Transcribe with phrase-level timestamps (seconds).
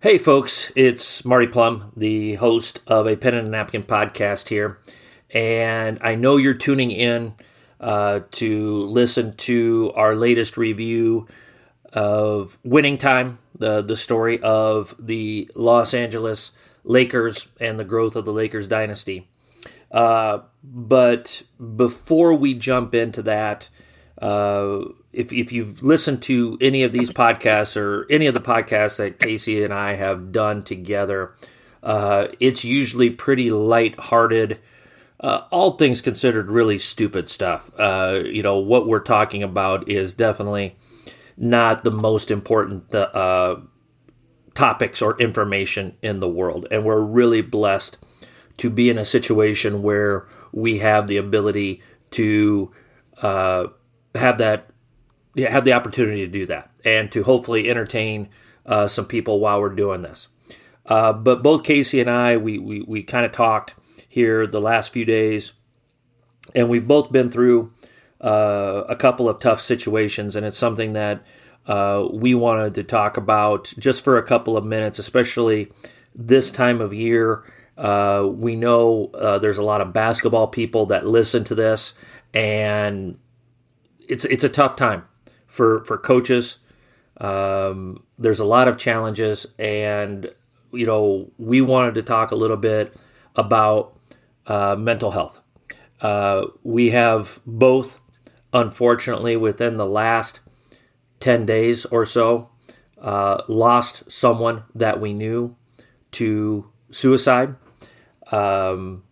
[0.00, 4.78] Hey, folks, it's Marty Plum, the host of a Pen and a Napkin podcast here.
[5.28, 7.34] And I know you're tuning in
[7.80, 11.26] uh, to listen to our latest review
[11.92, 16.52] of Winning Time, the, the story of the Los Angeles
[16.84, 19.28] Lakers and the growth of the Lakers dynasty.
[19.90, 21.42] Uh, but
[21.74, 23.68] before we jump into that,
[24.20, 24.80] uh,
[25.12, 29.18] if, if you've listened to any of these podcasts or any of the podcasts that
[29.18, 31.34] Casey and I have done together,
[31.82, 34.58] uh, it's usually pretty light-hearted.
[35.20, 37.70] Uh, all things considered, really stupid stuff.
[37.78, 40.76] Uh, you know what we're talking about is definitely
[41.36, 43.56] not the most important uh,
[44.54, 47.98] topics or information in the world, and we're really blessed
[48.58, 52.72] to be in a situation where we have the ability to
[53.22, 53.66] uh,
[54.18, 54.70] have that
[55.36, 58.28] have the opportunity to do that and to hopefully entertain
[58.66, 60.28] uh, some people while we're doing this.
[60.86, 63.74] Uh, but both Casey and I, we we, we kind of talked
[64.08, 65.52] here the last few days,
[66.54, 67.70] and we've both been through
[68.20, 71.24] uh, a couple of tough situations, and it's something that
[71.66, 75.70] uh, we wanted to talk about just for a couple of minutes, especially
[76.14, 77.44] this time of year.
[77.76, 81.92] Uh, we know uh, there's a lot of basketball people that listen to this,
[82.32, 83.18] and
[84.08, 85.04] it's it's a tough time
[85.46, 86.58] for for coaches.
[87.20, 90.32] Um, there's a lot of challenges, and
[90.72, 92.94] you know we wanted to talk a little bit
[93.36, 93.98] about
[94.46, 95.40] uh, mental health.
[96.00, 98.00] Uh, we have both,
[98.52, 100.40] unfortunately, within the last
[101.20, 102.50] ten days or so,
[103.00, 105.54] uh, lost someone that we knew
[106.12, 107.54] to suicide.
[108.30, 109.02] Um,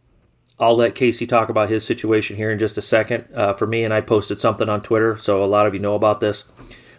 [0.59, 3.27] I'll let Casey talk about his situation here in just a second.
[3.35, 5.95] Uh, for me, and I posted something on Twitter, so a lot of you know
[5.95, 6.45] about this.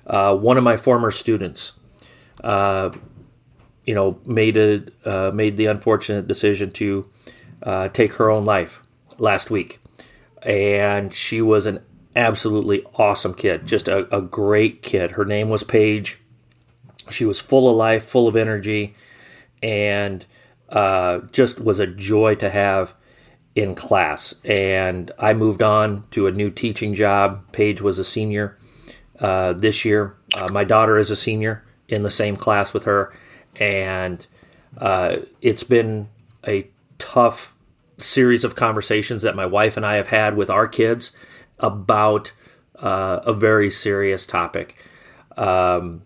[0.06, 1.74] Uh, one of my former students,
[2.44, 2.92] uh,
[3.86, 7.10] you know, made a uh, made the unfortunate decision to
[7.64, 8.82] uh, take her own life
[9.18, 9.80] last week,
[10.44, 11.84] and she was an
[12.16, 15.12] absolutely awesome kid, just a, a great kid.
[15.12, 16.20] Her name was Paige.
[17.10, 18.96] She was full of life, full of energy,
[19.64, 20.26] and
[20.70, 22.94] uh, just was a joy to have
[23.58, 24.36] in class.
[24.46, 27.44] And I moved on to a new teaching job.
[27.52, 28.56] Paige was a senior
[29.20, 30.16] uh, this year.
[30.36, 33.12] Uh, my daughter is a senior in the same class with her.
[33.56, 34.26] And
[34.78, 36.08] uh, it's been
[36.48, 36.70] a
[37.00, 37.56] tough
[37.98, 41.12] series of conversations that my wife and I have had with our kids
[41.58, 42.34] about
[42.76, 44.78] uh, a very serious topic.
[45.36, 46.04] Um,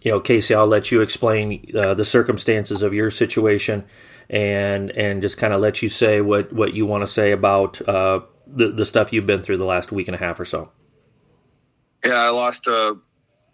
[0.00, 3.84] you know, Casey, I'll let you explain uh, the circumstances of your situation
[4.30, 7.86] and and just kind of let you say what what you want to say about
[7.88, 10.70] uh, the the stuff you've been through the last week and a half or so.
[12.04, 12.96] Yeah, I lost a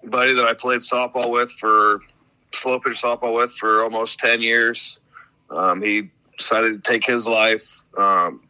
[0.05, 2.01] buddy that I played softball with for
[2.53, 5.01] slow pitch softball with for almost ten years.
[5.51, 8.43] Um, he decided to take his life um,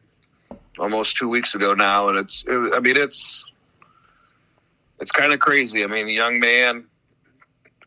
[0.78, 3.44] almost two weeks ago now, and it's it, I mean it's
[4.98, 5.84] it's kind of crazy.
[5.84, 6.86] I mean, a young man,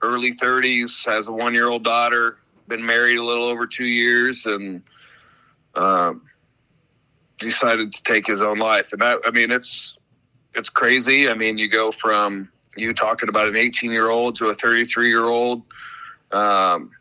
[0.03, 4.45] early thirties, has a one year old daughter been married a little over two years
[4.45, 4.83] and
[5.75, 6.21] um,
[7.39, 8.91] decided to take his own life.
[8.93, 9.97] And that, I mean, it's
[10.53, 11.29] it's crazy.
[11.29, 15.09] I mean, you go from you talking about an 18 year old to a 33
[15.09, 15.63] year old
[16.31, 16.91] um,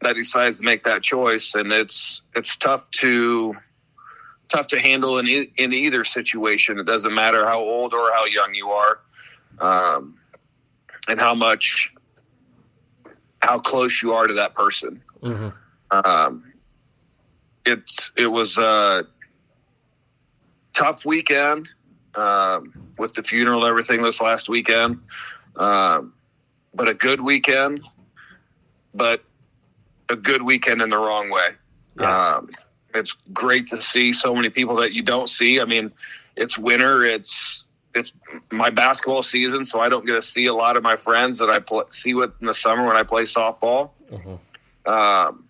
[0.00, 3.54] that decides to make that choice, and it's it's tough to
[4.48, 6.78] tough to handle in in either situation.
[6.78, 9.00] It doesn't matter how old or how young you are,
[9.60, 10.18] um,
[11.08, 11.94] and how much
[13.40, 15.02] how close you are to that person.
[15.22, 15.48] Mm-hmm.
[15.90, 16.52] Um,
[17.66, 19.06] it's it was a
[20.72, 21.68] tough weekend
[22.14, 25.00] um, with the funeral, everything this last weekend,
[25.56, 26.14] um,
[26.74, 27.80] but a good weekend,
[28.94, 29.24] but
[30.08, 31.48] a good weekend in the wrong way.
[31.98, 32.36] Yeah.
[32.36, 32.50] Um,
[32.94, 35.60] it's great to see so many people that you don't see.
[35.60, 35.92] I mean,
[36.36, 37.04] it's winter.
[37.04, 37.64] It's
[37.94, 38.12] it's
[38.52, 41.50] my basketball season, so I don't get to see a lot of my friends that
[41.50, 43.90] I play, see with in the summer when I play softball.
[44.10, 44.90] Mm-hmm.
[44.90, 45.44] Um,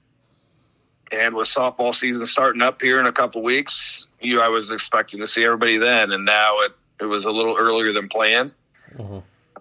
[1.12, 5.20] and with softball season starting up here in a couple weeks, you I was expecting
[5.20, 8.54] to see everybody then, and now it it was a little earlier than planned.
[8.96, 9.18] Mm-hmm.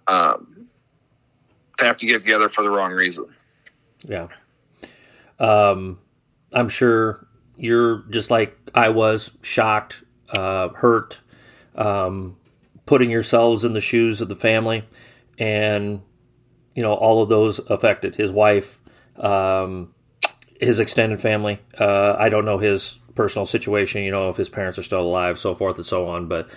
[0.07, 0.69] Um,
[1.77, 3.25] to have to get together for the wrong reason.
[4.07, 4.27] Yeah.
[5.39, 5.99] Um,
[6.53, 7.25] I'm sure
[7.57, 10.03] you're just like I was, shocked,
[10.35, 11.19] uh, hurt.
[11.75, 12.37] Um,
[12.89, 14.83] putting yourselves in the shoes of the family
[15.37, 16.01] and
[16.73, 18.79] you know all of those affected his wife
[19.17, 19.93] um,
[20.59, 24.79] his extended family uh, i don't know his personal situation you know if his parents
[24.79, 26.49] are still alive so forth and so on but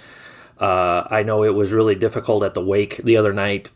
[0.58, 3.68] uh, i know it was really difficult at the wake the other night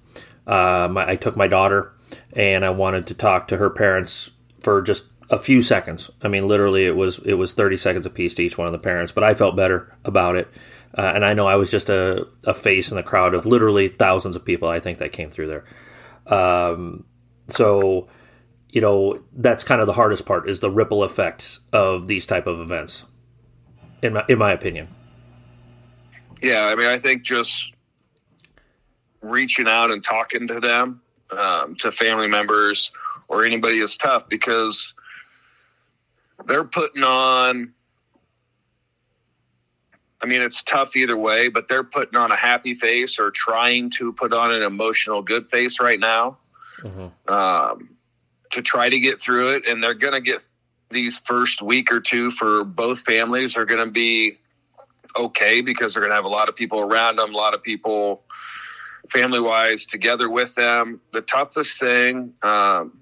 [0.47, 1.93] uh, my, i took my daughter
[2.33, 4.31] and I wanted to talk to her parents
[4.61, 6.11] for just a few seconds.
[6.23, 8.79] I mean, literally, it was it was 30 seconds apiece to each one of the
[8.79, 10.49] parents, but I felt better about it.
[10.95, 13.89] Uh, and I know I was just a, a face in the crowd of literally
[13.89, 14.69] thousands of people.
[14.69, 15.65] I think that came through there.
[16.35, 17.05] Um,
[17.49, 18.09] so,
[18.71, 22.47] you know, that's kind of the hardest part is the ripple effects of these type
[22.47, 23.05] of events,
[24.03, 24.89] in my in my opinion.
[26.43, 27.73] Yeah, I mean, I think just
[29.21, 31.01] reaching out and talking to them,
[31.37, 32.91] um, to family members
[33.29, 34.95] or anybody is tough because
[36.47, 37.73] they're putting on.
[40.27, 43.91] I mean, it's tough either way, but they're putting on a happy face or trying
[43.91, 46.39] to put on an emotional good face right now
[46.83, 47.33] mm-hmm.
[47.33, 47.97] um,
[48.51, 49.69] to try to get through it.
[49.69, 50.49] And they're going to get
[50.91, 54.37] these first week or two for both families are going to be
[55.17, 57.63] okay because they're going to have a lot of people around them, a lot of
[57.63, 58.25] people
[59.09, 61.01] family wise together with them.
[61.13, 62.99] The toughest thing, um,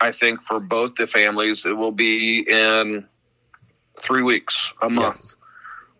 [0.00, 3.08] I think, for both the families, it will be in
[3.98, 5.36] three weeks, a month, yes.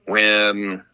[0.07, 0.85] When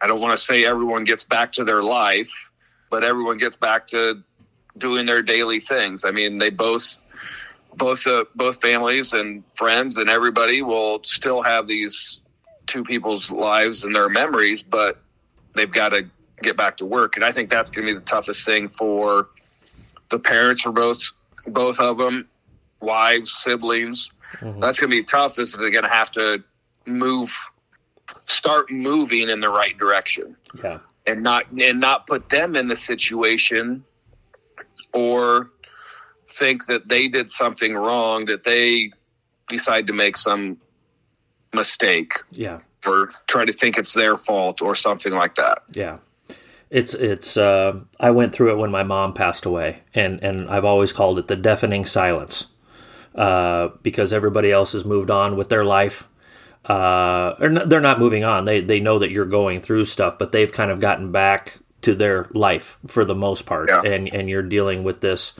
[0.00, 2.50] I don't want to say everyone gets back to their life,
[2.90, 4.22] but everyone gets back to
[4.76, 6.04] doing their daily things.
[6.04, 6.98] I mean, they both
[7.74, 12.18] both uh, both families and friends and everybody will still have these
[12.66, 15.00] two people's lives and their memories, but
[15.54, 16.08] they've got to
[16.42, 17.16] get back to work.
[17.16, 19.28] And I think that's going to be the toughest thing for
[20.10, 21.02] the parents for both
[21.46, 22.26] both of them,
[22.80, 24.10] wives, siblings.
[24.34, 24.60] Mm-hmm.
[24.60, 25.38] That's going to be tough.
[25.38, 26.42] Is they're going to have to
[26.86, 27.32] move,
[28.26, 30.36] start moving in the right direction.
[30.62, 33.84] Yeah, and not and not put them in the situation
[34.92, 35.50] or
[36.28, 38.90] think that they did something wrong that they
[39.48, 40.58] decide to make some
[41.54, 42.14] mistake.
[42.30, 42.60] Yeah.
[42.86, 45.62] Or try to think it's their fault or something like that.
[45.70, 45.98] Yeah.
[46.70, 50.64] It's it's uh, I went through it when my mom passed away, and and I've
[50.64, 52.46] always called it the deafening silence,
[53.14, 56.08] uh, because everybody else has moved on with their life.
[56.64, 58.44] Uh, or they're not moving on.
[58.44, 61.94] They they know that you're going through stuff, but they've kind of gotten back to
[61.94, 63.82] their life for the most part, yeah.
[63.82, 65.32] and and you're dealing with this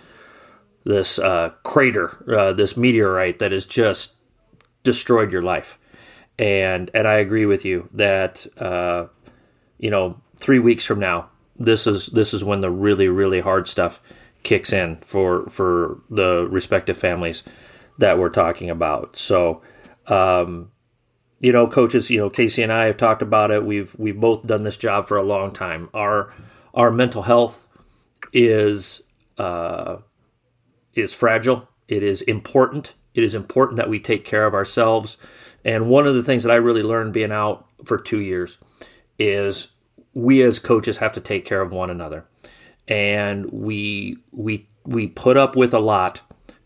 [0.84, 4.14] this uh, crater, uh, this meteorite that has just
[4.82, 5.78] destroyed your life.
[6.38, 9.06] And and I agree with you that uh,
[9.78, 13.68] you know three weeks from now, this is this is when the really really hard
[13.68, 14.00] stuff
[14.42, 17.44] kicks in for for the respective families
[17.98, 19.16] that we're talking about.
[19.16, 19.62] So,
[20.06, 20.70] um,
[21.42, 23.64] you know, coaches, you know, Casey and I have talked about it.
[23.64, 25.90] We've we've both done this job for a long time.
[25.92, 26.32] Our
[26.72, 27.66] our mental health
[28.32, 29.02] is
[29.36, 29.98] uh,
[30.94, 31.68] is fragile.
[31.88, 32.94] It is important.
[33.14, 35.18] It is important that we take care of ourselves.
[35.64, 38.58] And one of the things that I really learned being out for two years
[39.18, 39.68] is
[40.14, 42.24] we as coaches have to take care of one another,
[42.86, 46.20] and we we we put up with a lot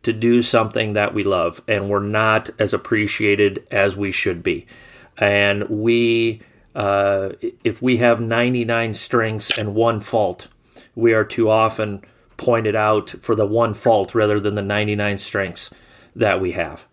[0.07, 4.67] to do something that we love, and we're not as appreciated as we should be,
[5.19, 6.41] and we.
[6.75, 7.33] Uh,
[7.65, 10.49] if we have 99 strengths and one fault,
[10.95, 12.03] we are too often
[12.37, 15.71] pointed out for the one fault rather than the 99 strengths
[16.15, 16.85] that we have.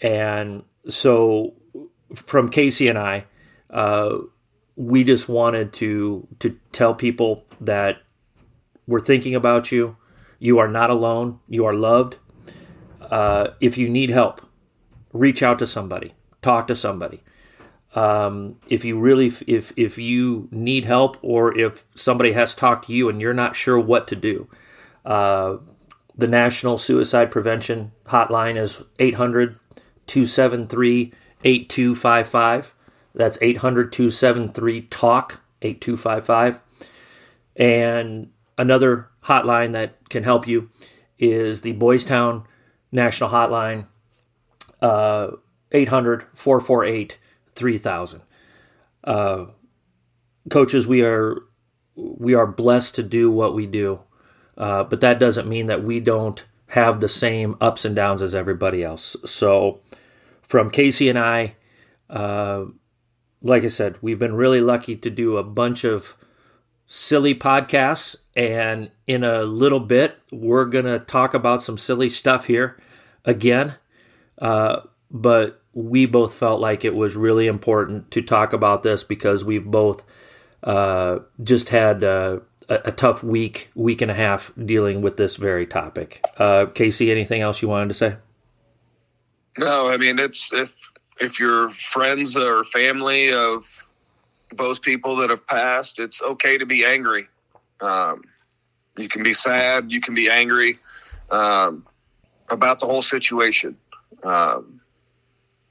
[0.00, 1.54] And so,
[2.14, 3.24] from Casey and I,
[3.68, 4.18] uh,
[4.76, 7.96] we just wanted to to tell people that
[8.86, 9.96] we're thinking about you.
[10.38, 11.40] You are not alone.
[11.48, 12.18] You are loved.
[13.10, 14.40] Uh, if you need help,
[15.12, 16.14] reach out to somebody.
[16.42, 17.22] Talk to somebody.
[17.94, 22.92] Um, if you really, if if you need help, or if somebody has talked to
[22.94, 24.48] you and you're not sure what to do,
[25.04, 25.56] uh,
[26.16, 29.58] the National Suicide Prevention Hotline is 800
[30.06, 31.12] 273
[31.44, 32.74] 8255.
[33.14, 36.60] That's 800 273 TALK 8255.
[37.56, 40.70] And another hotline that can help you
[41.18, 42.44] is the Boys Town
[42.96, 43.86] National Hotline,
[44.80, 45.32] uh,
[45.70, 47.18] 800 448
[47.52, 48.22] 3000.
[49.04, 49.46] Uh,
[50.50, 51.36] coaches, we are
[51.94, 54.00] we are blessed to do what we do,
[54.56, 58.34] uh, but that doesn't mean that we don't have the same ups and downs as
[58.34, 59.14] everybody else.
[59.24, 59.80] So,
[60.42, 61.54] from Casey and I,
[62.10, 62.64] uh,
[63.42, 66.16] like I said, we've been really lucky to do a bunch of
[66.86, 68.16] silly podcasts.
[68.34, 72.78] And in a little bit, we're going to talk about some silly stuff here
[73.26, 73.74] again.
[74.38, 74.80] Uh,
[75.10, 79.64] but we both felt like it was really important to talk about this because we've
[79.64, 80.04] both
[80.64, 85.36] uh, just had uh, a, a, tough week, week and a half dealing with this
[85.36, 86.24] very topic.
[86.38, 88.16] Uh, Casey, anything else you wanted to say?
[89.58, 93.86] No, I mean, it's, if if you're friends or family of
[94.52, 97.28] both people that have passed, it's okay to be angry.
[97.80, 98.22] Um,
[98.98, 99.90] You can be sad.
[99.92, 100.78] You can be angry
[101.30, 101.86] um,
[102.50, 103.76] about the whole situation.
[104.22, 104.80] Um,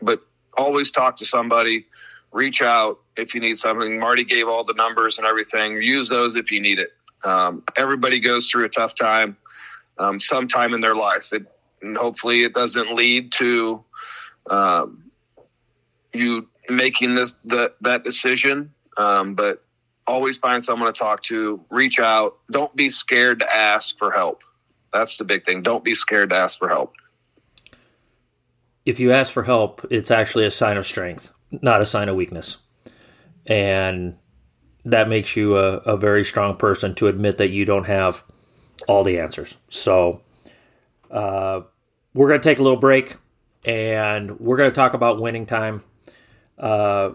[0.01, 0.21] but
[0.57, 1.85] always talk to somebody.
[2.31, 3.99] Reach out if you need something.
[3.99, 5.81] Marty gave all the numbers and everything.
[5.81, 6.89] Use those if you need it.
[7.23, 9.37] Um, everybody goes through a tough time
[9.97, 11.33] um, sometime in their life.
[11.33, 11.45] It,
[11.81, 13.83] and hopefully, it doesn't lead to
[14.49, 15.03] um,
[16.13, 18.73] you making this the, that decision.
[18.97, 19.63] Um, but
[20.07, 21.63] always find someone to talk to.
[21.69, 22.37] Reach out.
[22.51, 24.43] Don't be scared to ask for help.
[24.95, 25.61] That's the big thing.
[25.61, 26.95] Don't be scared to ask for help.
[28.85, 32.15] If you ask for help, it's actually a sign of strength, not a sign of
[32.15, 32.57] weakness.
[33.45, 34.15] And
[34.85, 38.23] that makes you a, a very strong person to admit that you don't have
[38.87, 39.57] all the answers.
[39.69, 40.21] So,
[41.11, 41.61] uh,
[42.13, 43.17] we're going to take a little break
[43.65, 45.83] and we're going to talk about winning time.
[46.57, 47.11] Uh,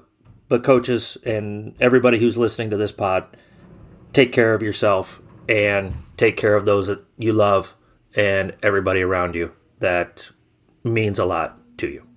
[0.49, 3.25] but, coaches and everybody who's listening to this pod,
[4.13, 7.75] take care of yourself and take care of those that you love
[8.15, 9.51] and everybody around you.
[9.79, 10.29] That
[10.85, 12.10] means a lot to you.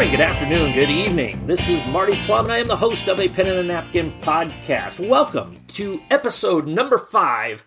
[0.00, 1.46] Morning, good afternoon, good evening.
[1.46, 4.18] This is Marty Plum, and I am the host of a Pen and a Napkin
[4.22, 5.06] podcast.
[5.06, 7.66] Welcome to episode number five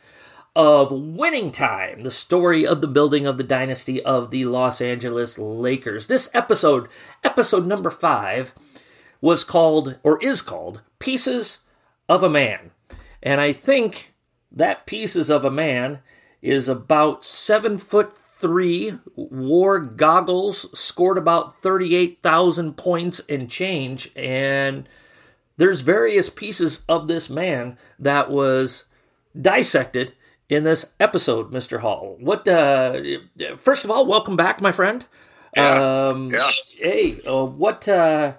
[0.55, 5.37] of Winning Time, the story of the building of the dynasty of the Los Angeles
[5.37, 6.07] Lakers.
[6.07, 6.87] This episode,
[7.23, 8.55] episode number five,
[9.21, 11.59] was called, or is called, Pieces
[12.09, 12.71] of a Man.
[13.21, 14.15] And I think
[14.51, 15.99] that Pieces of a Man
[16.41, 24.11] is about seven foot three, wore goggles, scored about 38,000 points and change.
[24.17, 24.87] And
[25.55, 28.83] there's various pieces of this man that was
[29.39, 30.13] dissected
[30.49, 31.79] in this episode, Mr.
[31.79, 32.17] Hall.
[32.19, 33.01] What, uh,
[33.55, 35.05] first of all, welcome back, my friend.
[35.55, 36.09] Yeah.
[36.09, 36.51] Um, Yeah.
[36.77, 38.33] Hey, uh, what, uh,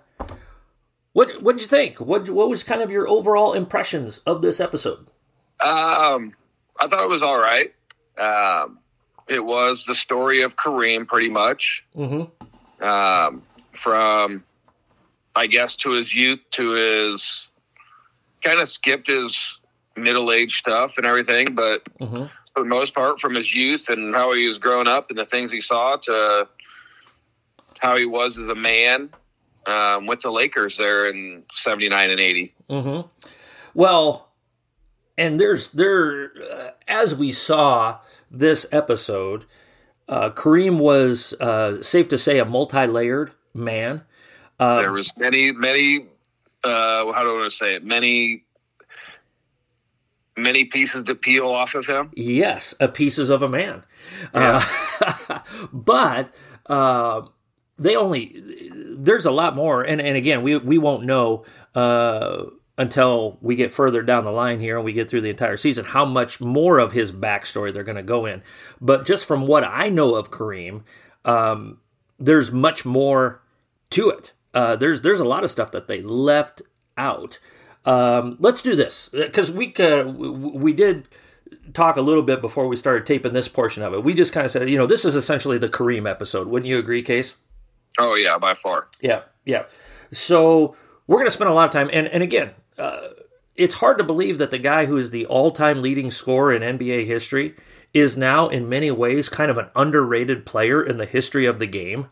[1.15, 1.99] what, what did you think?
[1.99, 5.07] What, what was kind of your overall impressions of this episode?
[5.61, 6.33] Um,
[6.79, 7.73] I thought it was all right.
[8.19, 8.81] Um,
[9.29, 12.85] it was the story of Kareem, pretty much, Mm-hmm.
[12.85, 14.45] um, from
[15.37, 17.51] I guess to his youth to his
[18.43, 19.59] kind of skipped his
[19.97, 22.25] middle age stuff and everything, but Mm-hmm.
[22.55, 25.25] for the most part, from his youth and how he was growing up and the
[25.25, 26.49] things he saw to
[27.81, 29.11] how he was as a man
[29.67, 32.55] um, with the Lakers there in '79 and '80.
[32.71, 33.09] Mm-hmm.
[33.75, 34.29] Well,
[35.19, 37.99] and there's there uh, as we saw
[38.39, 39.45] this episode,
[40.09, 44.03] uh, Kareem was uh, safe to say a multi-layered man.
[44.59, 46.07] Uh, there was many, many.
[46.63, 47.85] Uh, how do I want to say it?
[47.85, 48.45] Many,
[50.37, 52.11] many pieces to peel off of him.
[52.15, 53.83] Yes, a pieces of a man.
[54.33, 54.65] Uh,
[55.73, 56.35] but
[56.67, 57.23] uh,
[57.79, 58.41] they only
[58.97, 62.45] there's a lot more, and and again we we won't know uh,
[62.77, 65.85] until we get further down the line here and we get through the entire season
[65.85, 68.43] how much more of his backstory they're going to go in.
[68.81, 70.83] But just from what I know of Kareem,
[71.25, 71.79] um,
[72.19, 73.43] there's much more
[73.91, 74.33] to it.
[74.53, 76.63] Uh, there's there's a lot of stuff that they left
[76.97, 77.39] out.
[77.85, 81.09] Um, let's do this because we uh, we did
[81.73, 84.05] talk a little bit before we started taping this portion of it.
[84.05, 86.49] We just kind of said, you know, this is essentially the Kareem episode.
[86.49, 87.35] Wouldn't you agree, Case?
[87.99, 88.89] Oh yeah, by far.
[89.01, 89.65] Yeah, yeah.
[90.13, 90.77] So
[91.07, 93.09] we're going to spend a lot of time, and and again, uh,
[93.57, 97.07] it's hard to believe that the guy who is the all-time leading scorer in NBA
[97.07, 97.55] history
[97.93, 101.67] is now, in many ways, kind of an underrated player in the history of the
[101.67, 102.09] game.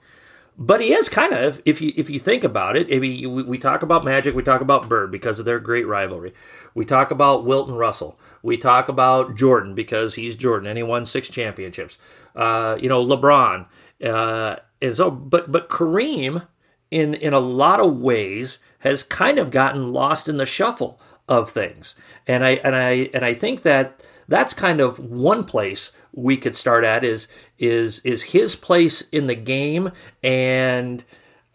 [0.57, 3.43] But he is kind of, if you if you think about it, I mean, we,
[3.43, 6.35] we talk about Magic, we talk about Bird because of their great rivalry.
[6.75, 8.21] We talk about Wilton Russell.
[8.43, 11.99] We talk about Jordan because he's Jordan and he won six championships.
[12.37, 13.67] Uh, you know, LeBron.
[14.05, 16.47] Uh, and so, but but Kareem,
[16.91, 21.51] in in a lot of ways, has kind of gotten lost in the shuffle of
[21.51, 21.95] things.
[22.27, 26.55] And I and I and I think that that's kind of one place we could
[26.55, 31.05] start at is is is his place in the game and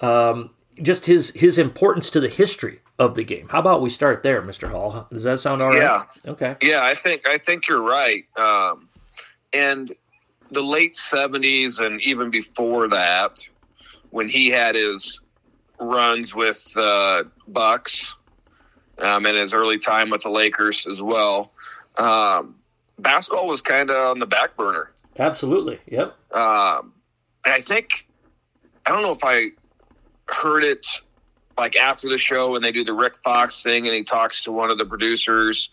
[0.01, 3.47] um, just his his importance to the history of the game.
[3.49, 4.71] How about we start there, Mr.
[4.71, 5.07] Hall?
[5.11, 5.81] Does that sound all right?
[5.81, 6.03] Yeah.
[6.25, 6.55] Okay.
[6.61, 8.25] Yeah, I think I think you're right.
[8.37, 8.89] Um,
[9.53, 9.91] and
[10.49, 13.37] the late '70s and even before that,
[14.11, 15.21] when he had his
[15.79, 18.15] runs with uh, Bucks
[18.99, 21.51] um, and his early time with the Lakers as well,
[21.97, 22.55] um,
[22.99, 24.91] basketball was kind of on the back burner.
[25.19, 25.79] Absolutely.
[25.87, 26.15] Yep.
[26.33, 26.93] Um,
[27.45, 28.07] and I think
[28.85, 29.49] I don't know if I
[30.27, 30.85] heard it
[31.57, 34.51] like after the show when they do the Rick Fox thing and he talks to
[34.51, 35.69] one of the producers,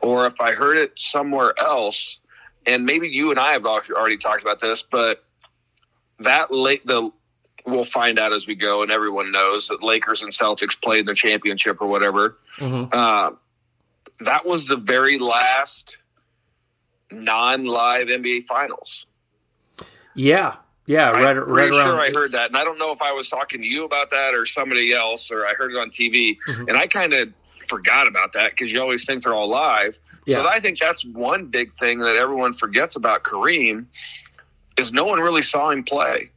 [0.00, 2.20] or if I heard it somewhere else,
[2.66, 5.24] and maybe you and I have already talked about this, but
[6.18, 7.10] that late the
[7.66, 11.06] we'll find out as we go, and everyone knows that Lakers and Celtics played in
[11.06, 12.38] the championship or whatever.
[12.56, 12.88] Mm-hmm.
[12.92, 13.32] Uh,
[14.20, 15.98] that was the very last
[17.10, 19.06] non-live NBA finals.
[20.14, 21.36] Yeah, yeah, right.
[21.36, 23.60] I'm pretty right sure I heard that, and I don't know if I was talking
[23.60, 26.68] to you about that or somebody else, or I heard it on TV, mm-hmm.
[26.68, 27.32] and I kind of
[27.66, 29.98] forgot about that because you always think they're all live.
[30.26, 30.36] Yeah.
[30.36, 33.86] So I think that's one big thing that everyone forgets about Kareem
[34.78, 36.30] is no one really saw him play.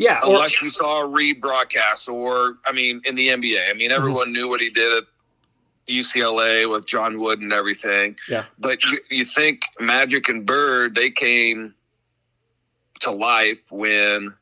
[0.00, 3.92] Yeah, unless or, you saw a rebroadcast, or I mean, in the NBA, I mean,
[3.92, 4.32] everyone mm-hmm.
[4.32, 5.04] knew what he did at
[5.86, 8.16] UCLA with John Wooden and everything.
[8.26, 11.74] Yeah, but you, you think Magic and Bird they came
[13.00, 14.34] to life when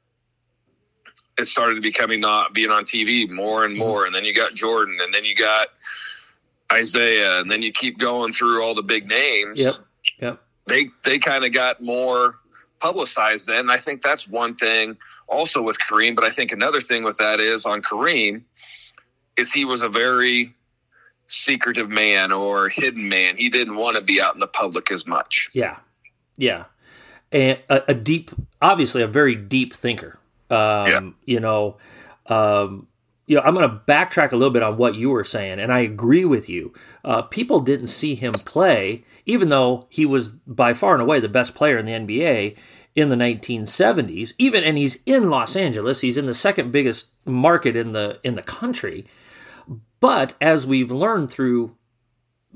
[1.41, 3.83] it started to becoming not being on TV more and mm-hmm.
[3.83, 5.71] more, and then you got Jordan, and then you got
[6.73, 9.59] Isiah, and then you keep going through all the big names.
[9.59, 9.75] Yep.
[10.21, 10.41] Yep.
[10.69, 12.39] They they kind of got more
[12.79, 13.71] publicized then.
[13.71, 14.97] I think that's one thing
[15.29, 18.43] also with Kareem, but I think another thing with that is on Kareem
[19.37, 20.55] is he was a very
[21.27, 23.37] secretive man or hidden man.
[23.37, 25.51] He didn't want to be out in the public as much.
[25.53, 25.77] Yeah.
[26.37, 26.65] Yeah.
[27.31, 28.31] And a, a deep,
[28.61, 30.19] obviously a very deep thinker.
[30.51, 30.57] Um,
[30.87, 31.11] yeah.
[31.27, 31.77] you know,
[32.27, 32.89] um,
[33.27, 35.71] you know, I'm going to backtrack a little bit on what you were saying, and
[35.71, 36.73] I agree with you.
[37.05, 41.29] Uh, people didn't see him play, even though he was by far and away the
[41.29, 42.57] best player in the NBA
[42.99, 44.33] in the 1970s.
[44.39, 46.01] Even and he's in Los Angeles.
[46.01, 49.07] He's in the second biggest market in the in the country.
[50.01, 51.77] But as we've learned through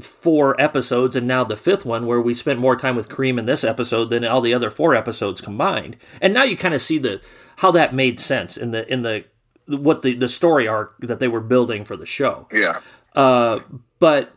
[0.00, 3.46] four episodes and now the fifth one where we spent more time with Kareem in
[3.46, 5.96] this episode than all the other four episodes combined.
[6.20, 7.20] And now you kind of see the
[7.56, 9.24] how that made sense in the in the
[9.66, 12.48] what the the story arc that they were building for the show.
[12.52, 12.80] Yeah.
[13.14, 13.60] Uh,
[13.98, 14.34] but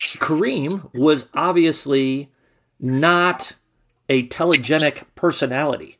[0.00, 2.30] Kareem was obviously
[2.80, 3.54] not
[4.08, 5.96] a telegenic personality,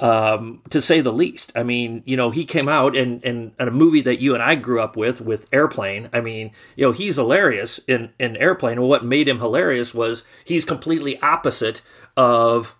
[0.00, 1.52] um, to say the least.
[1.54, 4.42] I mean, you know, he came out and in, in, a movie that you and
[4.42, 6.08] I grew up with, with Airplane.
[6.12, 8.78] I mean, you know, he's hilarious in, in Airplane.
[8.78, 11.82] And what made him hilarious was he's completely opposite
[12.16, 12.76] of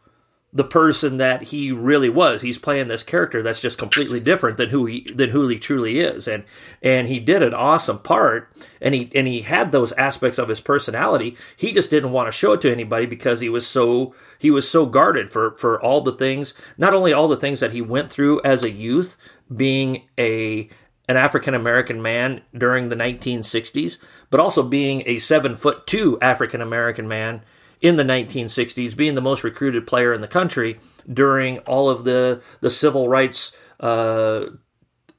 [0.50, 2.40] the person that he really was.
[2.40, 6.00] He's playing this character that's just completely different than who he than who he truly
[6.00, 6.26] is.
[6.26, 6.44] And
[6.82, 10.60] and he did an awesome part and he and he had those aspects of his
[10.60, 11.36] personality.
[11.56, 14.68] He just didn't want to show it to anybody because he was so he was
[14.68, 18.10] so guarded for for all the things, not only all the things that he went
[18.10, 19.18] through as a youth
[19.54, 20.70] being a
[21.08, 23.98] an African American man during the 1960s,
[24.30, 27.42] but also being a 7 foot 2 African American man
[27.80, 30.78] in the 1960s, being the most recruited player in the country
[31.10, 34.46] during all of the the civil rights uh,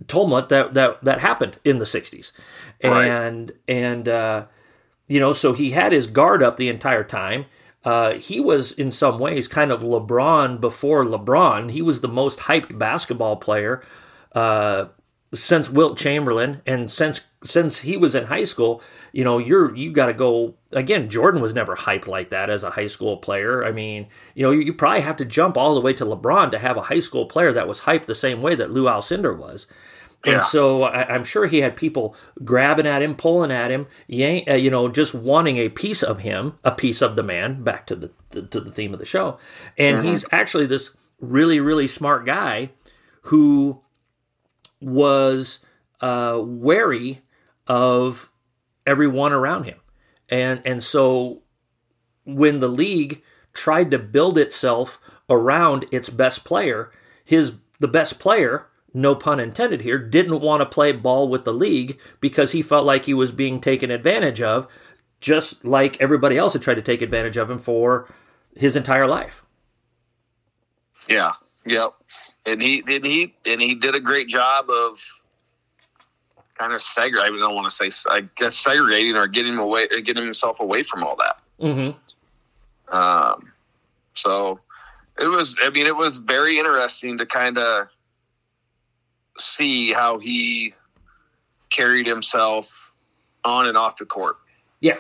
[0.08, 2.32] tumult that that that happened in the 60s,
[2.84, 3.08] right.
[3.08, 4.46] and and uh,
[5.08, 7.46] you know, so he had his guard up the entire time.
[7.84, 11.72] Uh, he was in some ways kind of LeBron before LeBron.
[11.72, 13.84] He was the most hyped basketball player
[14.34, 14.86] uh,
[15.34, 18.82] since Wilt Chamberlain and since since he was in high school,
[19.14, 21.10] you know, you're you got to go again.
[21.10, 23.64] Jordan was never hyped like that as a high school player.
[23.64, 26.52] I mean, you know, you, you, probably have to jump all the way to LeBron
[26.52, 29.38] to have a high school player that was hyped the same way that Lou Alcindor
[29.38, 29.68] was.
[30.26, 30.40] And yeah.
[30.44, 34.56] so I, am sure he had people grabbing at him, pulling at him, yank, uh,
[34.56, 37.64] you know, just wanting a piece of him, a piece of the man.
[37.64, 39.40] Back to the to, to the theme of the show,
[39.78, 40.08] and mm-hmm.
[40.08, 42.72] he's actually this really really smart guy
[43.24, 43.82] who
[44.82, 45.60] was
[46.02, 47.22] uh, wary
[47.70, 48.30] of
[48.86, 49.80] everyone around him.
[50.28, 51.44] And and so
[52.26, 53.22] when the league
[53.54, 56.92] tried to build itself around its best player,
[57.24, 61.54] his the best player, no pun intended here, didn't want to play ball with the
[61.54, 64.68] league because he felt like he was being taken advantage of,
[65.22, 68.12] just like everybody else had tried to take advantage of him for
[68.56, 69.44] his entire life.
[71.08, 71.34] Yeah.
[71.66, 71.94] Yep
[72.46, 74.98] and he and he and he did a great job of
[76.60, 77.36] kind of segregating.
[77.36, 80.84] I don't want to say I guess segregating or getting him away, getting himself away
[80.84, 81.38] from all that.
[81.62, 82.96] Mm-hmm.
[82.96, 83.52] Um,
[84.14, 84.60] so
[85.20, 85.56] it was.
[85.64, 87.88] I mean, it was very interesting to kind of
[89.38, 90.74] see how he
[91.70, 92.92] carried himself
[93.46, 94.38] on and off the court.
[94.82, 94.98] Yeah.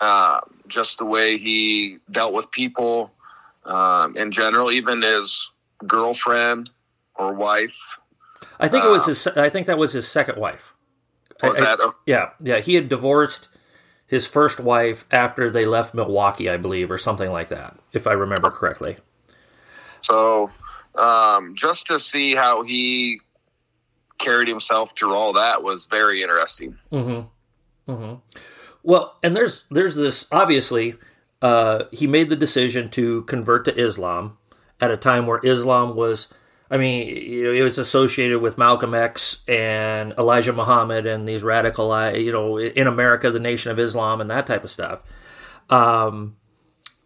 [0.00, 3.12] Uh, just the way he dealt with people
[3.64, 5.52] um, in general, even his
[5.86, 6.70] girlfriend
[7.14, 7.76] or wife.
[8.58, 9.26] I think it was uh, his.
[9.28, 10.71] I think that was his second wife.
[11.42, 11.80] Was I, that?
[11.80, 12.60] I, yeah, yeah.
[12.60, 13.48] He had divorced
[14.06, 18.12] his first wife after they left Milwaukee, I believe, or something like that, if I
[18.12, 18.98] remember correctly.
[20.02, 20.50] So,
[20.94, 23.20] um, just to see how he
[24.18, 26.76] carried himself through all that was very interesting.
[26.92, 27.90] Mm-hmm.
[27.90, 28.14] Mm-hmm.
[28.82, 30.96] Well, and there's there's this obviously
[31.40, 34.36] uh, he made the decision to convert to Islam
[34.80, 36.28] at a time where Islam was.
[36.72, 41.42] I mean, you know, it was associated with Malcolm X and Elijah Muhammad and these
[41.42, 45.02] radical, you know, in America, the Nation of Islam and that type of stuff.
[45.68, 46.36] Um,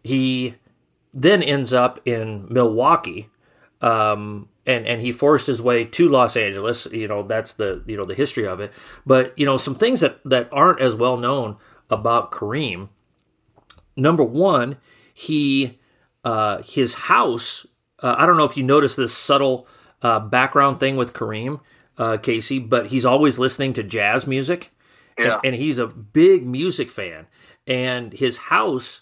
[0.05, 0.55] he
[1.13, 3.29] then ends up in Milwaukee,
[3.81, 6.87] um, and and he forced his way to Los Angeles.
[6.91, 8.71] You know, that's the you know the history of it.
[9.05, 11.57] But you know, some things that that aren't as well known
[11.89, 12.87] about Kareem.
[13.97, 14.77] Number one,
[15.13, 15.79] he
[16.23, 17.65] uh, his house.
[18.01, 19.67] Uh, I don't know if you noticed this subtle
[20.01, 21.59] uh, background thing with Kareem
[21.97, 24.71] uh, Casey, but he's always listening to jazz music,
[25.17, 25.35] Yeah.
[25.43, 27.27] and, and he's a big music fan.
[27.65, 29.01] And his house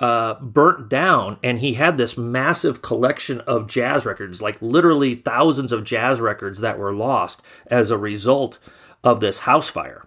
[0.00, 5.72] uh, burnt down, and he had this massive collection of jazz records, like literally thousands
[5.72, 8.60] of jazz records that were lost as a result
[9.02, 10.06] of this house fire.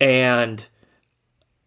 [0.00, 0.64] And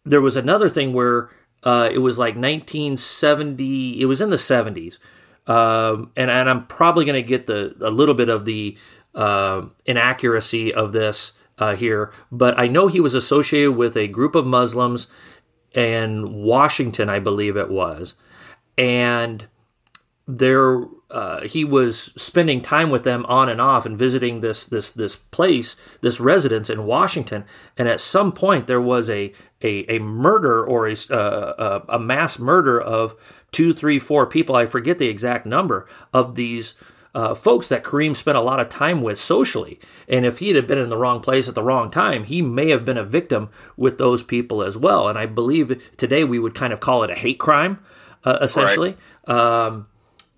[0.06, 1.30] there was another thing where
[1.63, 4.98] uh, it was like 1970, it was in the 70s.
[5.46, 8.78] Um, and, and I'm probably going to get the a little bit of the
[9.14, 14.36] uh, inaccuracy of this uh, here, but I know he was associated with a group
[14.36, 15.08] of Muslims
[15.74, 18.16] in Washington, I believe it was,
[18.78, 19.46] and
[20.28, 24.89] there uh, he was spending time with them on and off and visiting this this
[24.89, 27.45] this place, this residence in Washington,
[27.78, 32.39] and at some point there was a a, a murder or a, uh, a mass
[32.39, 33.15] murder of
[33.52, 34.56] two, three, four people.
[34.56, 36.73] I forget the exact number of these
[37.15, 39.80] uh, folks that Kareem spent a lot of time with socially.
[40.10, 42.69] And if he had been in the wrong place at the wrong time, he may
[42.69, 45.08] have been a victim with those people as well.
[45.08, 47.80] And I believe today we would kind of call it a hate crime,
[48.26, 48.97] uh, essentially.
[49.28, 49.88] Um,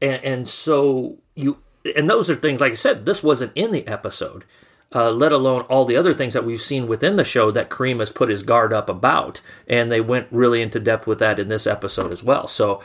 [0.02, 1.58] and, and so you,
[1.96, 4.46] and those are things, like I said, this wasn't in the episode.
[4.94, 8.00] Uh, let alone all the other things that we've seen within the show that Kareem
[8.00, 9.42] has put his guard up about.
[9.68, 12.48] And they went really into depth with that in this episode as well.
[12.48, 12.82] So,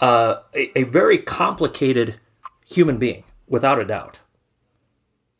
[0.00, 2.18] uh, a, a very complicated
[2.66, 4.18] human being, without a doubt.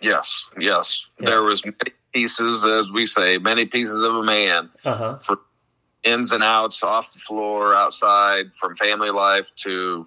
[0.01, 1.05] Yes, yes.
[1.19, 1.31] Yeah.
[1.31, 5.19] There was many pieces, as we say, many pieces of a man, Uh huh.
[5.19, 5.39] for
[6.05, 10.07] ins and outs, off the floor, outside, from family life to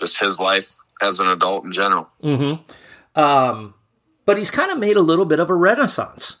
[0.00, 2.08] just his life as an adult in general.
[2.22, 3.20] Mm-hmm.
[3.20, 3.74] Um,
[4.26, 6.38] but he's kind of made a little bit of a renaissance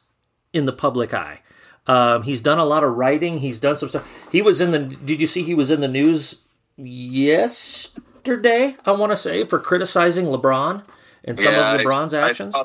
[0.52, 1.40] in the public eye.
[1.86, 3.38] Um, he's done a lot of writing.
[3.38, 4.06] He's done some stuff.
[4.30, 4.80] He was in the.
[4.80, 6.36] Did you see he was in the news
[6.76, 8.76] yesterday?
[8.84, 10.82] I want to say for criticizing LeBron
[11.24, 12.54] and some Yeah, of LeBron's I actions.
[12.54, 12.64] saw,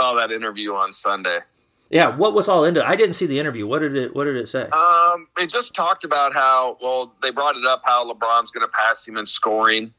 [0.00, 1.40] saw that interview on Sunday.
[1.90, 2.80] yeah, what was all into?
[2.80, 2.86] It?
[2.86, 3.66] I didn't see the interview.
[3.66, 4.14] What did it?
[4.14, 4.68] What did it say?
[4.70, 8.72] Um, it just talked about how well they brought it up how LeBron's going to
[8.72, 9.92] pass him in scoring.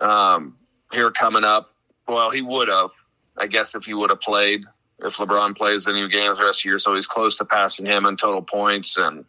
[0.00, 0.56] Um,
[0.92, 1.74] here coming up,
[2.06, 2.90] well, he would have,
[3.38, 4.64] I guess, if he would have played.
[5.00, 7.84] If LeBron plays any games the rest of the year, so he's close to passing
[7.84, 9.26] him in total points, and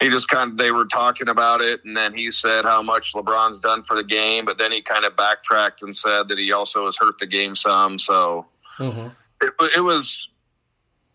[0.00, 3.12] he just kind of they were talking about it, and then he said how much
[3.12, 6.52] LeBron's done for the game, but then he kind of backtracked and said that he
[6.52, 7.98] also has hurt the game some.
[7.98, 9.08] So hmm
[9.42, 10.28] it, it was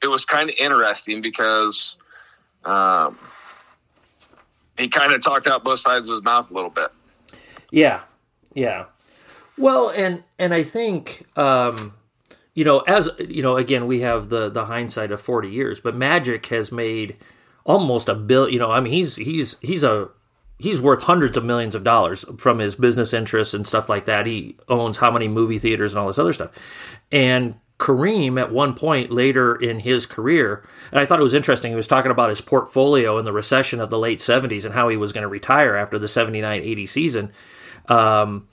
[0.04, 1.98] it was kind of interesting because
[2.66, 3.18] um,
[4.78, 6.90] he kind of talked out both sides of his mouth a little bit.
[7.72, 8.02] Yeah,
[8.58, 8.86] yeah.
[9.58, 11.94] Well, and and I think um,
[12.54, 15.96] you know, as you know, again, we have the the hindsight of forty years, but
[15.96, 17.18] Magic has made
[17.66, 18.50] almost a bill.
[18.50, 20.10] You know, I mean, he's he's he's a
[20.58, 24.26] he's worth hundreds of millions of dollars from his business interests and stuff like that.
[24.26, 26.52] He owns how many movie theaters and all this other stuff,
[27.12, 27.60] and.
[27.80, 31.72] Kareem, at one point later in his career, and I thought it was interesting.
[31.72, 34.90] He was talking about his portfolio in the recession of the late 70s and how
[34.90, 37.32] he was going to retire after the 79 80 season.
[37.88, 38.48] Um,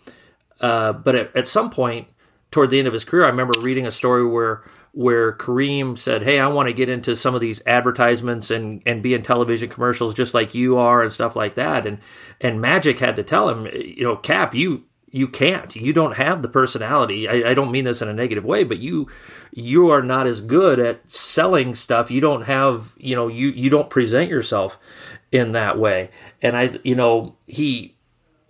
[0.61, 2.09] uh, but at, at some point
[2.51, 6.23] toward the end of his career, I remember reading a story where where Kareem said,
[6.23, 9.69] "Hey, I want to get into some of these advertisements and and be in television
[9.69, 11.99] commercials just like you are and stuff like that." And
[12.41, 15.75] and Magic had to tell him, you know, Cap, you you can't.
[15.77, 17.29] You don't have the personality.
[17.29, 19.09] I, I don't mean this in a negative way, but you
[19.53, 22.11] you are not as good at selling stuff.
[22.11, 24.79] You don't have you know you you don't present yourself
[25.31, 26.11] in that way.
[26.41, 27.94] And I you know he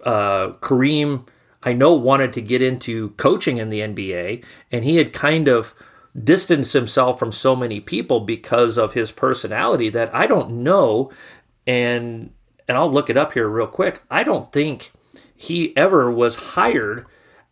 [0.04, 1.26] uh, Kareem,
[1.62, 5.74] I know, wanted to get into coaching in the NBA, and he had kind of
[6.22, 11.10] distanced himself from so many people because of his personality that I don't know,
[11.66, 12.32] and
[12.68, 14.02] and I'll look it up here real quick.
[14.10, 14.92] I don't think
[15.34, 17.06] he ever was hired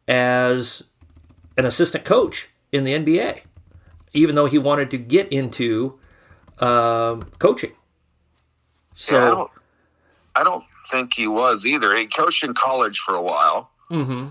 [0.06, 0.84] as
[1.56, 3.40] an assistant coach in the NBA,
[4.12, 5.98] even though he wanted to get into
[6.58, 7.72] um, coaching.
[8.94, 9.16] So.
[9.16, 9.50] Yeah, I don't,
[10.36, 11.96] I don't think he was either.
[11.96, 14.28] He coached in college for a while, Mm-hmm.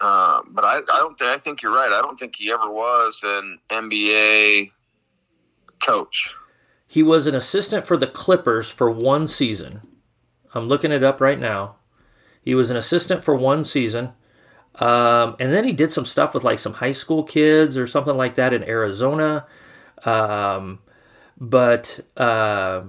[0.00, 1.92] Uh, but I, I don't think I think you're right.
[1.92, 4.72] I don't think he ever was an NBA
[5.82, 6.34] coach.
[6.86, 9.82] He was an assistant for the Clippers for one season.
[10.52, 11.76] I'm looking it up right now.
[12.42, 14.12] He was an assistant for one season.
[14.76, 18.16] Um, and then he did some stuff with like some high school kids or something
[18.16, 19.46] like that in Arizona.
[20.04, 20.80] Um,
[21.38, 22.82] but uh,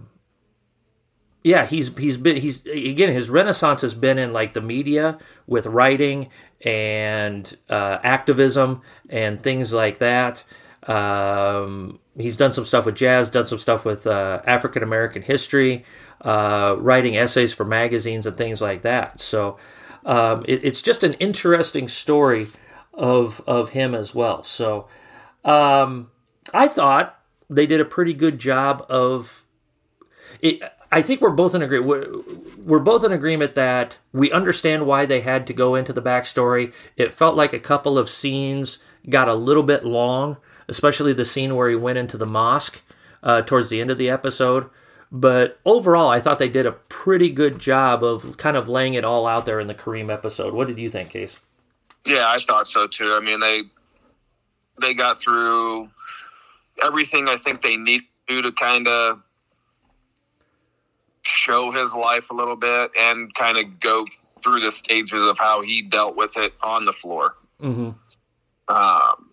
[1.43, 5.65] yeah, he's he's been he's again his renaissance has been in like the media with
[5.65, 6.29] writing
[6.63, 10.43] and uh, activism and things like that.
[10.83, 15.83] Um, he's done some stuff with jazz, done some stuff with uh, African American history,
[16.21, 19.19] uh, writing essays for magazines and things like that.
[19.19, 19.57] So
[20.05, 22.47] um, it, it's just an interesting story
[22.93, 24.43] of of him as well.
[24.43, 24.87] So
[25.43, 26.11] um,
[26.53, 29.43] I thought they did a pretty good job of
[30.39, 30.61] it.
[30.91, 31.87] I think we're both in agreement.
[31.87, 32.21] We're,
[32.57, 36.73] we're both in agreement that we understand why they had to go into the backstory.
[36.97, 41.55] It felt like a couple of scenes got a little bit long, especially the scene
[41.55, 42.81] where he went into the mosque
[43.23, 44.69] uh, towards the end of the episode.
[45.11, 49.03] But overall, I thought they did a pretty good job of kind of laying it
[49.05, 50.53] all out there in the Kareem episode.
[50.53, 51.37] What did you think, Case?
[52.05, 53.13] Yeah, I thought so too.
[53.13, 53.61] I mean, they
[54.79, 55.89] they got through
[56.83, 59.21] everything I think they need to to kind of
[61.23, 64.05] show his life a little bit and kind of go
[64.43, 67.35] through the stages of how he dealt with it on the floor.
[67.61, 67.91] Mm-hmm.
[68.73, 69.29] Um,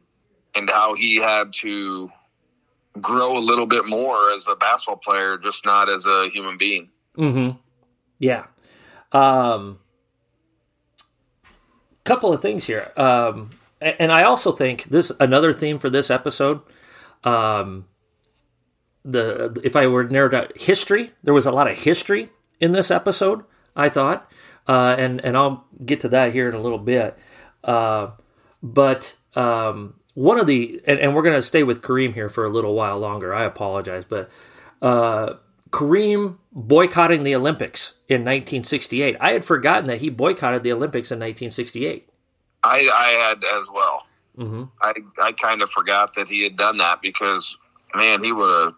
[0.54, 2.10] and how he had to
[3.00, 6.88] grow a little bit more as a basketball player, just not as a human being.
[7.16, 7.56] Mm-hmm.
[8.18, 8.44] Yeah.
[9.12, 9.78] Um,
[12.04, 12.90] couple of things here.
[12.96, 16.60] Um, and I also think this another theme for this episode.
[17.22, 17.86] Um,
[19.10, 22.72] the if I were to narrow down history, there was a lot of history in
[22.72, 23.44] this episode.
[23.74, 24.30] I thought,
[24.66, 27.18] uh, and and I'll get to that here in a little bit.
[27.64, 28.10] Uh,
[28.62, 32.44] but um, one of the and, and we're going to stay with Kareem here for
[32.44, 33.34] a little while longer.
[33.34, 34.30] I apologize, but
[34.82, 35.34] uh,
[35.70, 39.16] Kareem boycotting the Olympics in 1968.
[39.20, 42.08] I had forgotten that he boycotted the Olympics in 1968.
[42.64, 44.02] I, I had as well.
[44.36, 44.64] Mm-hmm.
[44.80, 47.56] I I kind of forgot that he had done that because
[47.94, 48.74] man, he would have.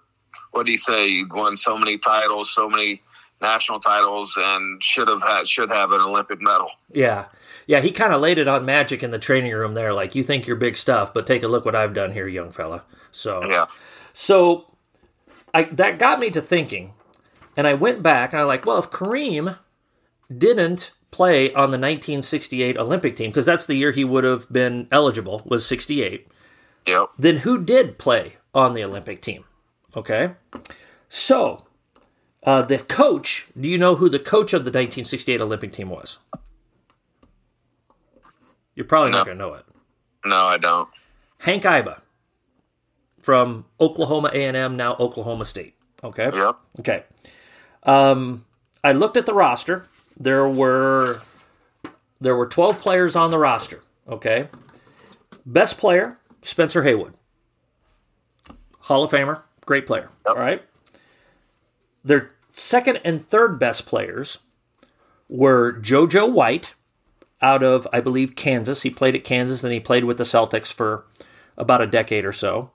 [0.52, 1.08] What did he say?
[1.08, 3.02] He won so many titles, so many
[3.40, 6.70] national titles, and should have had should have an Olympic medal.
[6.92, 7.26] Yeah,
[7.66, 7.80] yeah.
[7.80, 10.46] He kind of laid it on Magic in the training room there, like you think
[10.46, 12.82] you're big stuff, but take a look what I've done here, young fella.
[13.12, 13.66] So Yeah,
[14.12, 14.72] So
[15.54, 16.92] I that got me to thinking,
[17.56, 19.58] and I went back and I like, well, if Kareem
[20.36, 24.86] didn't play on the 1968 Olympic team because that's the year he would have been
[24.92, 26.28] eligible was 68,
[26.86, 27.08] yep.
[27.18, 29.44] then who did play on the Olympic team?
[29.96, 30.32] Okay,
[31.08, 31.64] so
[32.44, 33.48] uh, the coach.
[33.58, 36.18] Do you know who the coach of the 1968 Olympic team was?
[38.74, 39.64] You're probably not going to know it.
[40.24, 40.88] No, I don't.
[41.38, 42.00] Hank Iba
[43.20, 45.74] from Oklahoma A&M, now Oklahoma State.
[46.02, 46.30] Okay.
[46.32, 46.56] Yep.
[46.80, 47.04] Okay.
[47.82, 48.44] Um,
[48.82, 49.86] I looked at the roster.
[50.18, 51.20] There were
[52.20, 53.80] there were 12 players on the roster.
[54.08, 54.48] Okay.
[55.44, 57.14] Best player, Spencer Haywood.
[58.80, 60.08] Hall of Famer, great player.
[60.26, 60.36] Yep.
[60.36, 60.64] All right.
[62.04, 64.38] Their second and third best players
[65.28, 66.74] were JoJo White
[67.40, 68.82] out of, I believe, Kansas.
[68.82, 71.04] He played at Kansas, then he played with the Celtics for
[71.56, 72.72] about a decade or so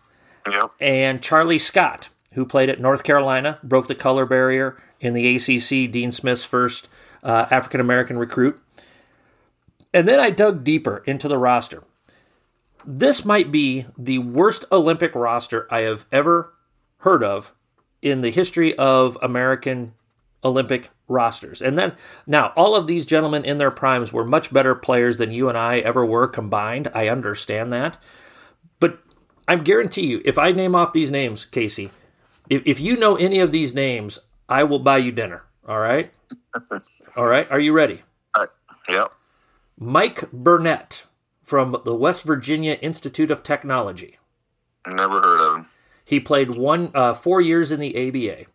[0.50, 0.72] Yep.
[0.80, 5.92] and Charlie Scott, who played at North Carolina, broke the color barrier in the ACC,
[5.92, 6.88] Dean Smith's first
[7.24, 8.58] uh, African American recruit.
[9.94, 11.84] And then I dug deeper into the roster.
[12.86, 16.54] This might be the worst Olympic roster I have ever
[17.06, 17.54] heard of
[18.02, 19.94] in the history of American
[20.44, 21.62] Olympic rosters.
[21.62, 21.96] And then
[22.28, 25.58] now all of these gentlemen in their primes were much better players than you and
[25.58, 26.92] I ever were combined.
[26.94, 27.98] I understand that.
[28.80, 29.00] But
[29.48, 31.92] I guarantee you, if I name off these names, Casey,
[32.50, 35.44] if, if you know any of these names, I will buy you dinner.
[35.68, 36.12] All right?
[37.16, 37.50] all right.
[37.52, 38.02] Are you ready?
[38.34, 38.48] Uh,
[38.90, 39.12] yep.
[39.78, 41.06] Mike Barrett
[41.44, 44.18] from the West Virginia Institute of Technology.
[44.88, 45.68] Never heard of him.
[46.06, 48.46] He played one uh, four years in the ABA.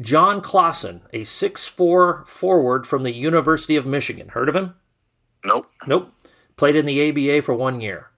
[0.00, 4.28] John Clawson, a six-four forward from the University of Michigan.
[4.28, 4.74] Heard of him?
[5.44, 5.70] Nope.
[5.86, 6.12] Nope.
[6.56, 8.10] Played in the ABA for one year.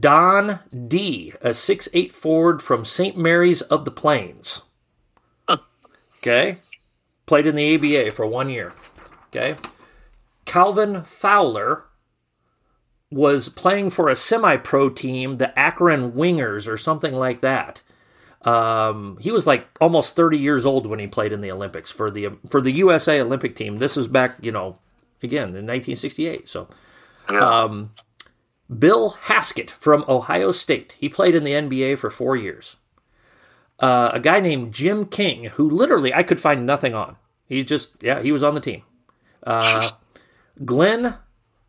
[0.00, 3.16] Don Dee, a six-eight forward from St.
[3.16, 4.62] Mary's of the Plains.
[6.18, 6.58] Okay.
[7.24, 8.74] Played in the ABA for one year.
[9.28, 9.56] Okay.
[10.44, 11.84] Calvin Fowler
[13.10, 17.82] was playing for a semi pro team, the Akron Wingers or something like that.
[18.42, 22.10] Um, he was like almost 30 years old when he played in the Olympics for
[22.10, 23.78] the for the USA Olympic team.
[23.78, 24.78] This was back, you know,
[25.22, 26.48] again in 1968.
[26.48, 26.68] So
[27.28, 27.92] Um,
[28.78, 30.96] Bill Hosket from Ohio State.
[30.98, 32.76] He played in the NBA for four years.
[33.78, 37.16] Uh, a guy named Jim King, who literally I could find nothing on.
[37.46, 38.82] He just, yeah, he was on the team.
[39.44, 39.90] Uh,
[40.64, 41.14] Glynn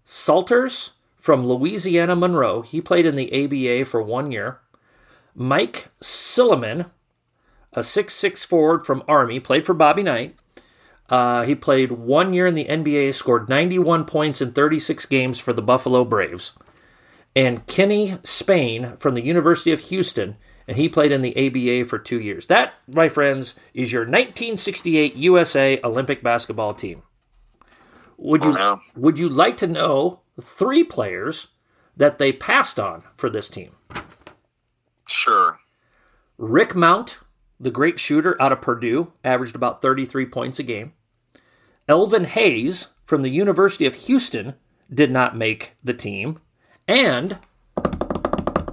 [0.06, 0.92] Saulters
[1.22, 2.64] from Louisiana Monroe.
[2.64, 4.60] He played in the ABA for one year.
[5.36, 6.90] Mike Silliman,
[7.72, 10.36] a six-six forward from Army, played for Bobby Knight.
[11.10, 15.54] Uh, he played one year in the NBA, scored 91 points in 36 games for
[15.54, 16.54] the Buffalo Braves.
[17.36, 22.00] And Kenny Spain from the University of Houston, and he played in the ABA for
[22.00, 22.48] two years.
[22.48, 27.04] That, my friends, is your 1968 USA Olympic basketball team.
[28.18, 28.82] Would you Wow.
[28.96, 31.48] would you like to know three players
[31.98, 33.72] that they passed on for this team?
[35.08, 35.60] Sure.
[36.38, 37.20] Rick Mount,
[37.60, 40.94] the great shooter out of Purdue, averaged about 33 points a game.
[41.88, 44.56] Elvin Hayes from the University of Houston
[44.94, 46.40] did not make the team.
[46.88, 47.38] And,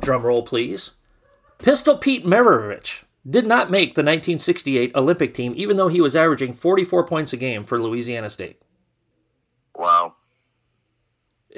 [0.00, 0.92] drum roll please,
[1.58, 6.52] Pistol Pete Maravich did not make the 1968 Olympic team, even though he was averaging
[6.52, 8.62] 44 points a game for Louisiana State.
[9.74, 10.14] Wow.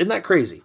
[0.00, 0.62] Isn't that crazy?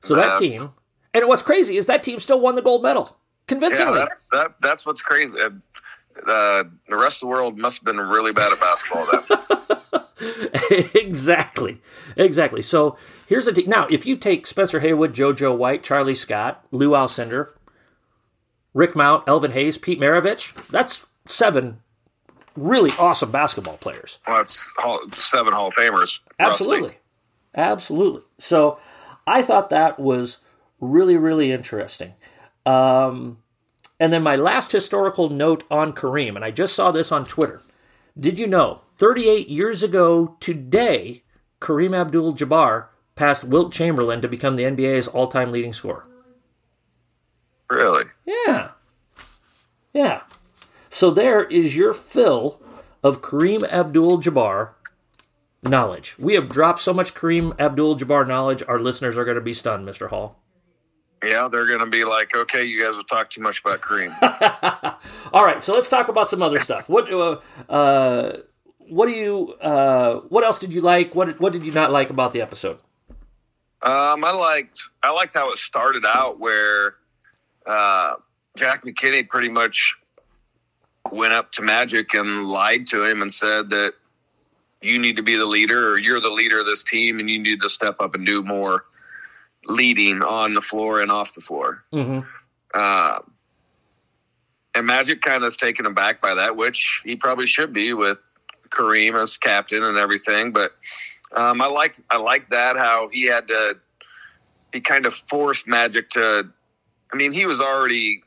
[0.00, 0.70] So that That's- team,
[1.12, 3.98] and what's crazy is that team still won the gold medal convincingly.
[3.98, 5.38] Yeah, that's that, that's what's crazy.
[5.40, 5.50] Uh,
[6.26, 9.06] the rest of the world must have been really bad at basketball.
[10.20, 10.88] Then.
[10.94, 11.80] exactly,
[12.16, 12.62] exactly.
[12.62, 13.68] So here's a team.
[13.68, 17.48] Now, if you take Spencer Haywood, JoJo White, Charlie Scott, Lou Alcindor,
[18.72, 21.80] Rick Mount, Elvin Hayes, Pete Maravich, that's seven
[22.56, 24.18] really awesome basketball players.
[24.26, 26.20] well, that's hall, seven Hall of Famers.
[26.38, 26.90] roughly.
[27.54, 28.22] Absolutely.
[28.38, 28.78] So
[29.26, 30.38] I thought that was
[30.80, 32.14] really, really interesting.
[32.64, 33.38] Um,
[33.98, 37.60] and then my last historical note on Kareem, and I just saw this on Twitter.
[38.18, 41.22] Did you know 38 years ago today,
[41.60, 46.06] Kareem Abdul Jabbar passed Wilt Chamberlain to become the NBA's all time leading scorer?
[47.68, 48.06] Really?
[48.26, 48.70] Yeah.
[49.92, 50.22] Yeah.
[50.88, 52.60] So there is your fill
[53.02, 54.70] of Kareem Abdul Jabbar
[55.62, 56.18] knowledge.
[56.18, 59.52] We have dropped so much Kareem Abdul Jabbar knowledge, our listeners are going to be
[59.52, 60.08] stunned, Mr.
[60.08, 60.40] Hall.
[61.22, 64.14] Yeah, they're going to be like, okay, you guys have talked too much about Kareem.
[65.32, 66.88] All right, so let's talk about some other stuff.
[66.88, 68.38] What uh, uh,
[68.78, 71.14] what do you uh, what else did you like?
[71.14, 72.78] What what did you not like about the episode?
[73.82, 76.94] Um, I liked I liked how it started out where
[77.66, 78.14] uh,
[78.56, 79.96] Jack McKinney pretty much
[81.12, 83.94] went up to Magic and lied to him and said that
[84.82, 87.38] you need to be the leader or you're the leader of this team and you
[87.38, 88.84] need to step up and do more
[89.66, 91.84] leading on the floor and off the floor.
[91.92, 92.20] Mm-hmm.
[92.72, 93.18] Uh,
[94.74, 98.34] and Magic kind of is taken aback by that, which he probably should be with
[98.70, 100.52] Kareem as captain and everything.
[100.52, 100.72] But
[101.34, 103.76] um, I liked I liked that how he had to
[104.72, 106.48] he kind of forced Magic to.
[107.12, 108.22] I mean, he was already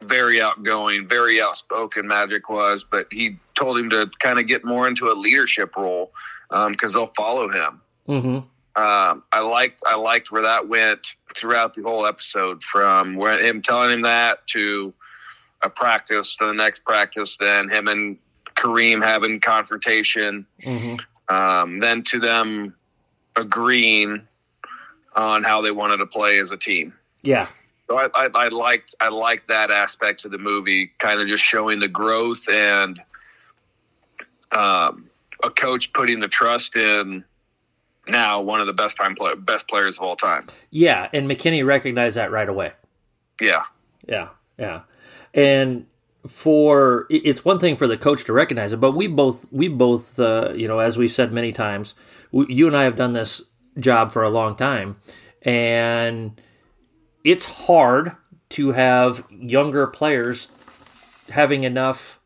[0.00, 2.08] very outgoing, very outspoken.
[2.08, 6.12] Magic was, but he told him to kind of get more into a leadership role
[6.70, 8.36] because they'll follow him Mm-hmm.
[8.82, 13.60] um, I liked I liked where that went throughout the whole episode, from where him
[13.60, 14.94] telling him that to
[15.62, 18.16] a practice to the next practice, then him and
[18.56, 21.34] Kareem having confrontation, Mm-hmm.
[21.34, 22.74] um, then to them
[23.36, 24.26] agreeing
[25.16, 26.92] on how they wanted to play as a team.
[27.22, 27.48] Yeah.
[27.88, 31.44] So I, I, I liked I liked that aspect of the movie, kind of just
[31.44, 33.00] showing the growth and
[34.52, 35.10] um,
[35.42, 37.24] a coach putting the trust in
[38.06, 40.46] now one of the best time play, best players of all time.
[40.70, 42.72] Yeah, and McKinney recognized that right away.
[43.40, 43.62] Yeah,
[44.08, 44.82] Yeah, yeah,
[45.32, 45.86] and
[46.26, 50.18] for it's one thing for the coach to recognize it, but we both we both
[50.18, 51.94] uh, you know as we've said many times,
[52.32, 53.42] we, you and I have done this
[53.78, 54.96] job for a long time,
[55.42, 56.40] and
[57.24, 58.16] it's hard
[58.50, 60.48] to have younger players
[61.30, 62.17] having enough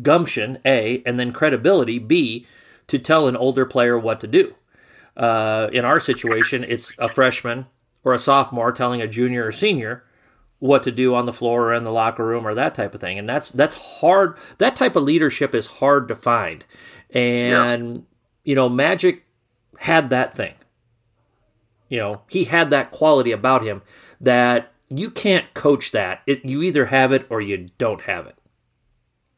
[0.00, 2.46] gumption a and then credibility b
[2.86, 4.54] to tell an older player what to do.
[5.16, 7.66] Uh, in our situation, it's a freshman
[8.04, 10.04] or a sophomore telling a junior or senior
[10.58, 13.00] what to do on the floor or in the locker room or that type of
[13.00, 13.18] thing.
[13.18, 14.36] And that's that's hard.
[14.58, 16.64] That type of leadership is hard to find.
[17.10, 18.06] And
[18.44, 19.24] you know, Magic
[19.78, 20.54] had that thing.
[21.88, 23.82] You know, he had that quality about him
[24.20, 26.22] that you can't coach that.
[26.26, 28.36] It, you either have it or you don't have it.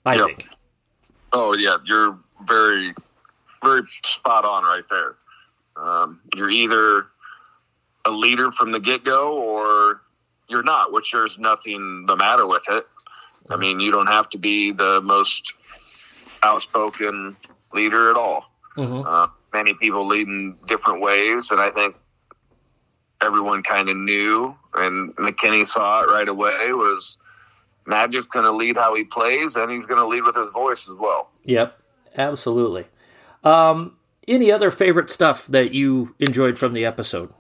[0.04, 0.26] I Yep.
[0.26, 0.48] think.
[1.32, 2.94] Oh yeah, you're very,
[3.62, 5.16] very spot on right there.
[5.76, 7.06] Um, you're either
[8.04, 10.02] a leader from the get go or
[10.48, 12.86] you're not, which there's nothing the matter with it.
[13.50, 15.52] I mean, you don't have to be the most
[16.42, 17.36] outspoken
[17.72, 18.50] leader at all.
[18.76, 19.04] Mhm.
[19.06, 21.96] Uh, many people lead in different ways, and I think
[23.20, 26.72] everyone kind of knew, and McKinney saw it right away.
[26.72, 27.16] Was
[27.86, 30.88] Magic's going to lead how he plays, and he's going to lead with his voice
[30.88, 31.30] as well.
[31.44, 31.78] Yep,
[32.16, 32.86] absolutely.
[33.42, 37.32] Um, any other favorite stuff that you enjoyed from the episode?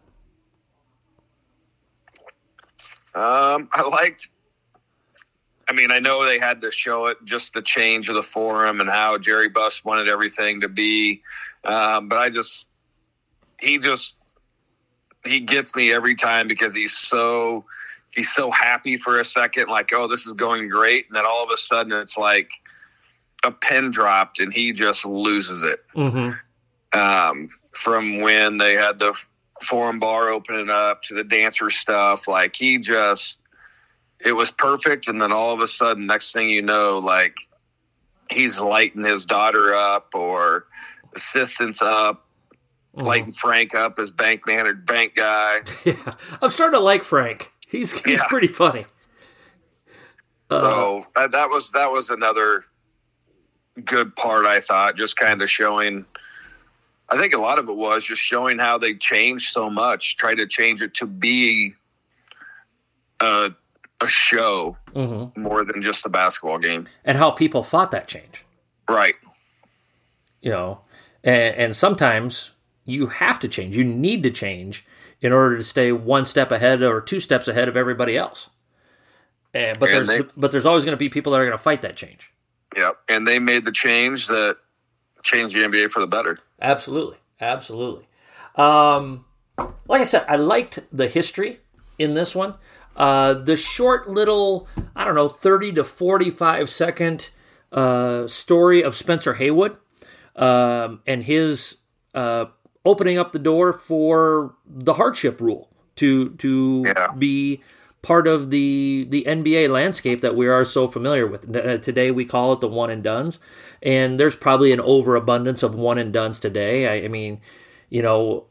[3.14, 4.28] Um, I liked.
[5.68, 8.80] I mean, I know they had to show it, just the change of the forum
[8.80, 11.22] and how Jerry Buss wanted everything to be,
[11.64, 12.66] um, but I just
[13.60, 14.16] he just
[15.24, 17.64] he gets me every time because he's so
[18.14, 21.44] he's so happy for a second, like, oh, this is going great, and then all
[21.44, 22.50] of a sudden it's like
[23.44, 25.80] a pin dropped and he just loses it.
[25.94, 26.98] Mm-hmm.
[26.98, 29.14] Um, from when they had the
[29.62, 33.40] forum bar opening up to the dancer stuff, like he just
[34.20, 37.36] it was perfect, and then all of a sudden, next thing you know, like
[38.30, 40.66] he's lighting his daughter up or
[41.14, 42.24] assistants up
[42.96, 43.06] Mm-hmm.
[43.08, 45.62] lighting Frank up as bank manager, bank guy.
[45.84, 47.50] Yeah, I'm starting to like Frank.
[47.66, 48.26] He's he's Yeah.
[48.28, 48.84] pretty funny.
[50.50, 52.64] Uh, So uh, that was that was another
[53.84, 54.46] good part.
[54.46, 56.04] I thought just kind of showing.
[57.10, 60.16] I think a lot of it was just showing how they changed so much.
[60.16, 61.74] Try to change it to be
[63.20, 63.50] a
[64.00, 65.34] a show mhm.
[65.36, 66.86] more than just a basketball game.
[67.04, 68.44] and how people fought that change.
[68.88, 69.14] Right.
[70.42, 70.80] You know,
[71.22, 72.50] and, and sometimes
[72.84, 73.76] you have to change.
[73.76, 74.84] You need to change
[75.24, 78.50] in order to stay one step ahead or two steps ahead of everybody else.
[79.54, 81.56] And, but And there's they- but there's always going to be people that are going
[81.56, 82.30] to fight that change.
[82.76, 82.96] Yep.
[83.08, 84.58] And they made the change that
[85.22, 86.38] changed the NBA for the better.
[86.60, 88.06] Absolutely, absolutely.
[88.56, 89.24] Um,
[89.88, 91.60] like I said, I liked the history
[91.98, 92.54] in this one.
[92.96, 97.30] Uh, the short little, I don't know, thirty to forty-five second
[97.72, 99.76] uh, story of Spencer Haywood
[100.36, 101.76] um, and his
[102.14, 102.46] uh,
[102.84, 107.12] opening up the door for the hardship rule to to Yeah.
[107.16, 107.62] be
[108.02, 111.54] part of the the NBA landscape that we are so familiar with.
[111.56, 113.38] Uh, Today we call it the one and duns,
[113.82, 116.86] and there's probably an overabundance of one and duns today.
[116.86, 117.40] I, I mean,
[117.88, 118.44] you know,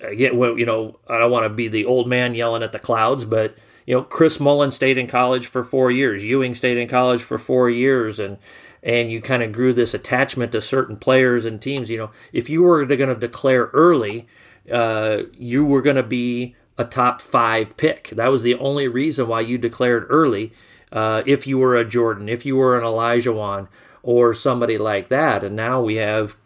[0.00, 2.78] again, well, you know, I don't want to be the old man yelling at the
[2.78, 6.24] clouds, but you know, Chris Mullin stayed in college for four years.
[6.24, 8.38] Ewing stayed in college for four years, and
[8.84, 11.90] and you kind of grew this attachment to certain players and teams.
[11.90, 14.28] You know, if you were going to declare early,
[14.70, 18.10] uh, you were going to be a top five pick.
[18.10, 20.52] That was the only reason why you declared early.
[20.92, 23.68] Uh, if you were a Jordan, if you were an Olajuwon,
[24.04, 26.36] or somebody like that, and now we have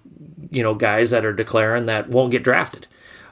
[0.51, 2.87] you know guys that are declaring that won't get drafted.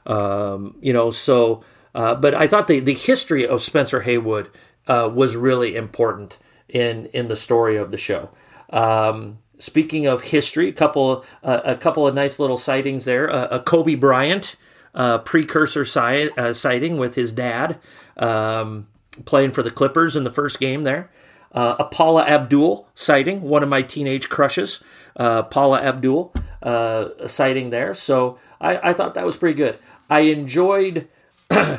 [0.04, 4.50] Um, you know, so uh, but I thought the the history of Spencer Haywood
[4.88, 6.38] uh, was really important
[6.68, 8.30] in in the story of the show.
[8.70, 13.30] Um, speaking of history, a couple uh, a couple of nice little sightings there.
[13.30, 14.56] Uh, a Kobe Bryant
[14.94, 17.78] uh, precursor si- uh, sighting with his dad
[18.16, 18.88] um,
[19.24, 21.10] playing for the Clippers in the first game there.
[21.52, 24.82] Uh, a Paula Abdul sighting, one of my teenage crushes.
[25.16, 27.94] Uh, Paula Abdul uh, sighting there.
[27.94, 29.78] So I, I thought that was pretty good.
[30.10, 31.08] I enjoyed,
[31.50, 31.78] uh,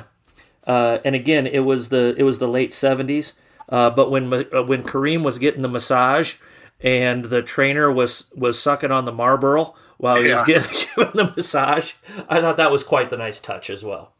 [0.65, 3.33] and again, it was the it was the late seventies.
[3.69, 6.37] But when when Kareem was getting the massage
[6.81, 10.59] and the trainer was was sucking on the Marlboro while he was Yeah.
[10.61, 11.93] getting giving the massage,
[12.29, 14.13] I thought that was quite the nice touch as well.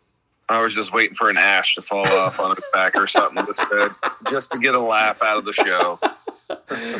[0.50, 3.46] I was just waiting for an ash to fall off on his back or something
[3.46, 3.94] just to,
[4.30, 6.00] just to get a laugh out of the show.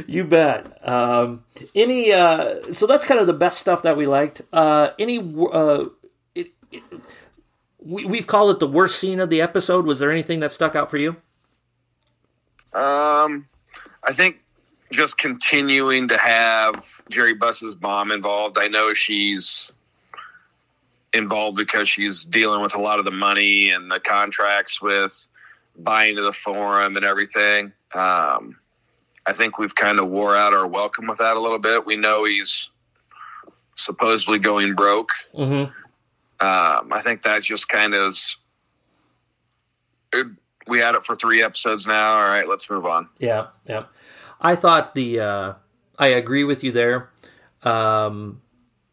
[0.08, 0.86] You bet.
[0.86, 4.42] Um, any uh, so that's kind of the best stuff that we liked.
[4.52, 5.86] Uh, any uh,
[6.36, 6.84] it, it,
[7.80, 9.86] we we've called it the worst scene of the episode.
[9.86, 11.12] Was there anything that stuck out for you?
[12.74, 13.48] Um,
[14.04, 14.40] I think
[14.92, 18.58] just continuing to have Jerry Buss's mom involved.
[18.58, 19.72] I know she's
[21.14, 25.28] involved because she's dealing with a lot of the money and the contracts with
[25.78, 27.74] buying to the forum and everything.
[27.94, 28.58] Um,
[29.26, 31.86] I think we've kind of wore out our welcome with that a little bit.
[31.86, 32.70] We know he's
[33.76, 35.12] supposedly going broke.
[35.34, 35.72] Mm-hmm.
[36.40, 38.16] Um, I think that's just kind of
[40.68, 42.14] we had it for three episodes now.
[42.14, 43.10] All right, let's move on.
[43.20, 43.84] Yeah, yeah.
[44.40, 45.54] I thought the uh,
[45.98, 47.10] I agree with you there.
[47.64, 48.42] Um,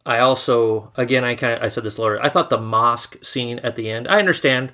[0.07, 2.21] I also, again, I kind of I said this earlier.
[2.21, 4.09] I thought the mosque scene at the end.
[4.09, 4.73] I understand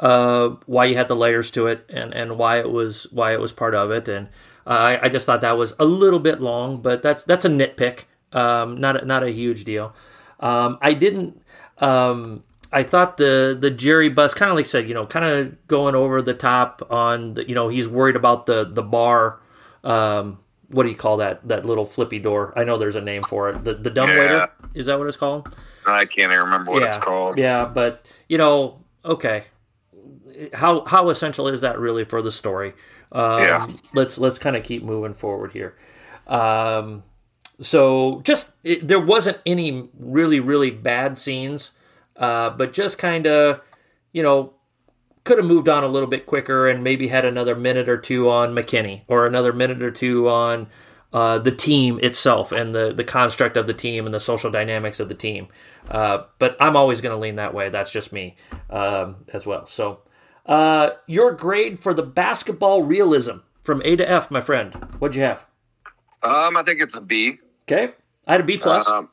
[0.00, 3.40] uh, why you had the layers to it and, and why it was why it
[3.40, 4.28] was part of it, and
[4.66, 8.04] I, I just thought that was a little bit long, but that's that's a nitpick,
[8.32, 9.94] um, not a, not a huge deal.
[10.40, 11.42] Um, I didn't.
[11.78, 15.66] Um, I thought the the Jerry Buss kind of like said, you know, kind of
[15.66, 19.40] going over the top on the, you know, he's worried about the the bar.
[19.84, 21.46] Um, what do you call that?
[21.48, 22.52] That little flippy door.
[22.56, 23.64] I know there's a name for it.
[23.64, 24.18] The the dumb Yeah.
[24.18, 24.50] waiter.
[24.74, 25.54] Is that what it's called?
[25.86, 27.38] I can't even remember what yeah, it's called.
[27.38, 29.44] Yeah, but you know, okay,
[30.54, 32.72] how how essential is that really for the story?
[33.10, 33.66] Um, Yeah.
[33.94, 35.76] Let's let's kind of keep moving forward here.
[36.26, 37.02] Um,
[37.60, 41.72] so just it, there wasn't any really really bad scenes,
[42.16, 43.60] uh, but just kind of
[44.12, 44.54] you know
[45.24, 48.28] could have moved on a little bit quicker and maybe had another minute or two
[48.30, 50.66] on McKinney or another minute or two on
[51.12, 54.98] uh, the team itself and the the construct of the team and the social dynamics
[54.98, 55.48] of the team.
[55.90, 57.68] Uh, but I'm always going to lean that way.
[57.68, 58.36] That's just me
[58.70, 59.66] um, as well.
[59.66, 60.00] So,
[60.46, 64.72] uh, your grade for the basketball realism from A to F, my friend.
[64.98, 65.44] What'd you have?
[66.22, 67.38] Um, I think it's a B.
[67.68, 67.92] Okay,
[68.26, 68.88] I had a B plus.
[68.88, 69.10] Um,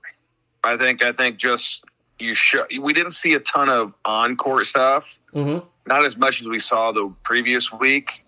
[0.64, 1.84] I think I think just
[2.18, 5.20] you show we didn't see a ton of on court stuff.
[5.34, 5.66] Mhm.
[5.89, 8.23] Not as much as we saw the previous week.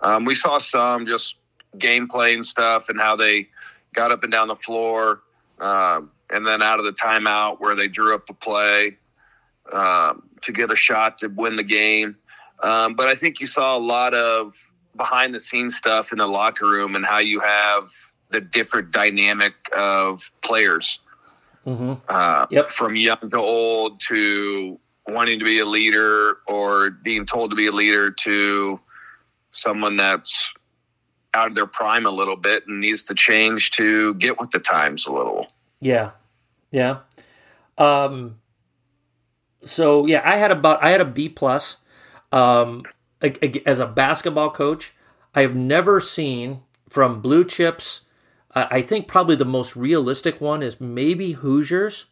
[0.00, 1.34] Um, we saw some just
[1.76, 3.48] gameplay and stuff and how they
[3.94, 5.20] got up and down the floor,
[5.58, 8.96] um, and then out of the timeout where they drew up the play
[9.72, 12.16] um, to get a shot to win the game.
[12.62, 14.52] Um, but I think you saw a lot of
[14.96, 17.90] behind the scenes stuff in the locker room and how you have
[18.30, 21.00] the different dynamic of players
[21.64, 22.70] hmm uh, Yep.
[22.70, 24.78] from young to old to
[25.12, 28.80] wanting to be a leader or being told to be a leader to
[29.52, 30.52] someone that's
[31.34, 34.58] out of their prime a little bit and needs to change to get with the
[34.58, 35.46] times a little.
[35.80, 36.10] Yeah,
[36.70, 36.98] yeah.
[37.78, 38.38] Um,
[39.62, 41.78] so yeah, I had about I had a B plus.
[42.32, 42.84] Um,
[43.66, 44.94] as a basketball coach,
[45.34, 48.02] I have never seen from blue chips.
[48.54, 52.06] Uh, I think probably the most realistic one is maybe Hoosiers.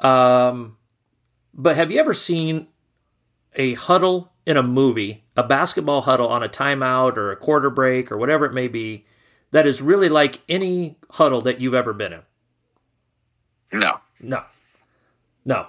[0.00, 0.76] Um,
[1.56, 2.68] but have you ever seen
[3.56, 8.12] a huddle in a movie, a basketball huddle on a timeout or a quarter break
[8.12, 9.04] or whatever it may be,
[9.50, 12.22] that is really like any huddle that you've ever been in?
[13.72, 14.00] No.
[14.20, 14.44] No,
[15.44, 15.66] no.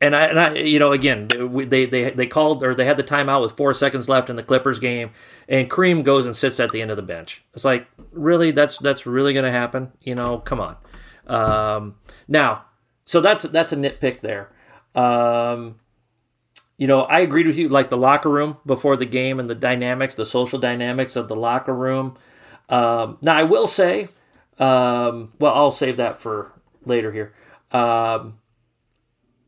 [0.00, 3.04] And I, and I, you know, again, they, they, they called or they had the
[3.04, 5.10] timeout with four seconds left in the Clippers game,
[5.48, 7.44] and Kareem goes and sits at the end of the bench.
[7.54, 9.92] It's like, really, that's that's really going to happen?
[10.00, 10.76] You know, come on.
[11.28, 11.94] Um,
[12.26, 12.64] now,
[13.04, 14.50] so that's that's a nitpick there.
[14.94, 15.76] Um,
[16.76, 19.54] you know, I agreed with you, like the locker room before the game and the
[19.54, 22.16] dynamics, the social dynamics of the locker room.
[22.68, 24.08] Um, now, I will say,
[24.58, 26.52] um, well, I'll save that for
[26.84, 27.34] later here.
[27.70, 28.38] Um,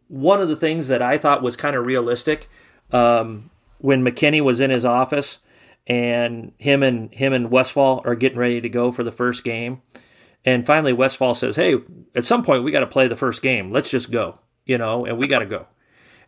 [0.09, 2.49] one of the things that I thought was kind of realistic
[2.93, 5.39] um, when McKinney was in his office
[5.87, 9.83] and him and him and Westfall are getting ready to go for the first game,
[10.45, 11.77] and finally Westfall says, "Hey,
[12.15, 13.71] at some point we got to play the first game.
[13.71, 15.67] Let's just go, you know, and we got to go."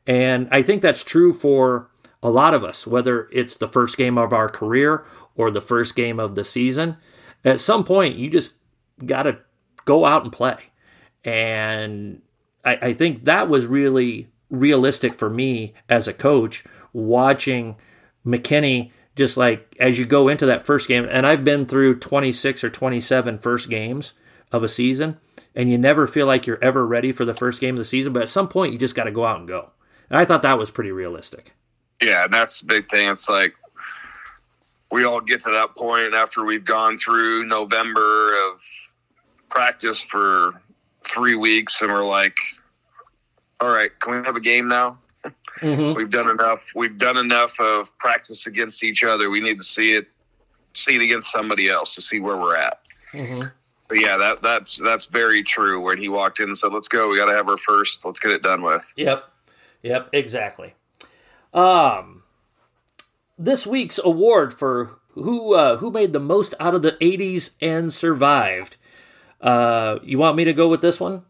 [0.06, 1.90] And I think that's true for
[2.22, 5.96] a lot of us, whether it's the first game of our career or the first
[5.96, 6.96] game of the season.
[7.44, 8.54] At some point, you just
[9.04, 9.38] got to
[9.84, 10.56] go out and play.
[11.24, 12.22] And
[12.64, 17.76] I, I think that was really realistic for me as a coach watching
[18.24, 21.06] McKinney just like as you go into that first game.
[21.10, 24.12] And I've been through 26 or 27 first games
[24.52, 25.18] of a season,
[25.56, 28.12] and you never feel like you're ever ready for the first game of the season.
[28.12, 29.70] But at some point, you just got to go out and go.
[30.10, 31.54] And I thought that was pretty realistic.
[32.00, 33.08] Yeah, and that's the big thing.
[33.08, 33.54] It's like
[34.92, 38.60] we all get to that point after we've gone through November of
[39.48, 40.62] practice for
[41.04, 42.36] three weeks, and we're like,
[43.60, 44.98] "All right, can we have a game now?
[45.60, 45.96] Mm-hmm.
[45.96, 46.70] We've done enough.
[46.74, 49.30] We've done enough of practice against each other.
[49.30, 50.06] We need to see it,
[50.74, 52.80] see it against somebody else to see where we're at."
[53.14, 53.48] Mm-hmm.
[53.88, 55.80] But yeah, that that's that's very true.
[55.80, 57.08] When he walked in and said, "Let's go.
[57.08, 58.04] We got to have our first.
[58.04, 59.24] Let's get it done with." Yep.
[59.82, 60.74] Yep, exactly.
[61.54, 62.22] Um
[63.38, 67.92] this week's award for who uh, who made the most out of the 80s and
[67.92, 68.76] survived.
[69.40, 71.22] Uh you want me to go with this one?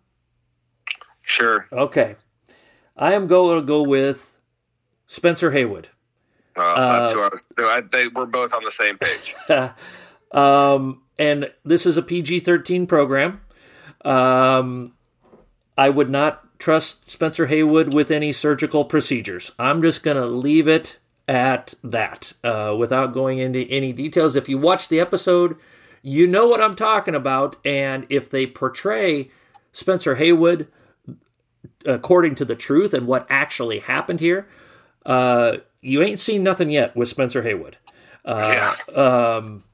[1.22, 1.66] Sure.
[1.70, 2.16] Okay.
[2.96, 4.38] I am going to go with
[5.06, 5.88] Spencer Haywood.
[6.54, 9.34] Uh, that's who I was, I, they, we're both on the same page.
[10.32, 13.40] um, and this is a PG 13 program.
[14.04, 14.92] Um,
[15.76, 19.52] I would not trust Spencer Haywood with any surgical procedures.
[19.58, 20.98] I'm just going to leave it
[21.28, 24.36] at that uh, without going into any details.
[24.36, 25.56] If you watch the episode,
[26.02, 27.56] you know what I'm talking about.
[27.64, 29.30] And if they portray
[29.72, 30.68] Spencer Haywood
[31.84, 34.46] according to the truth and what actually happened here,
[35.04, 37.76] uh, you ain't seen nothing yet with Spencer Haywood.
[38.24, 39.64] Uh, um,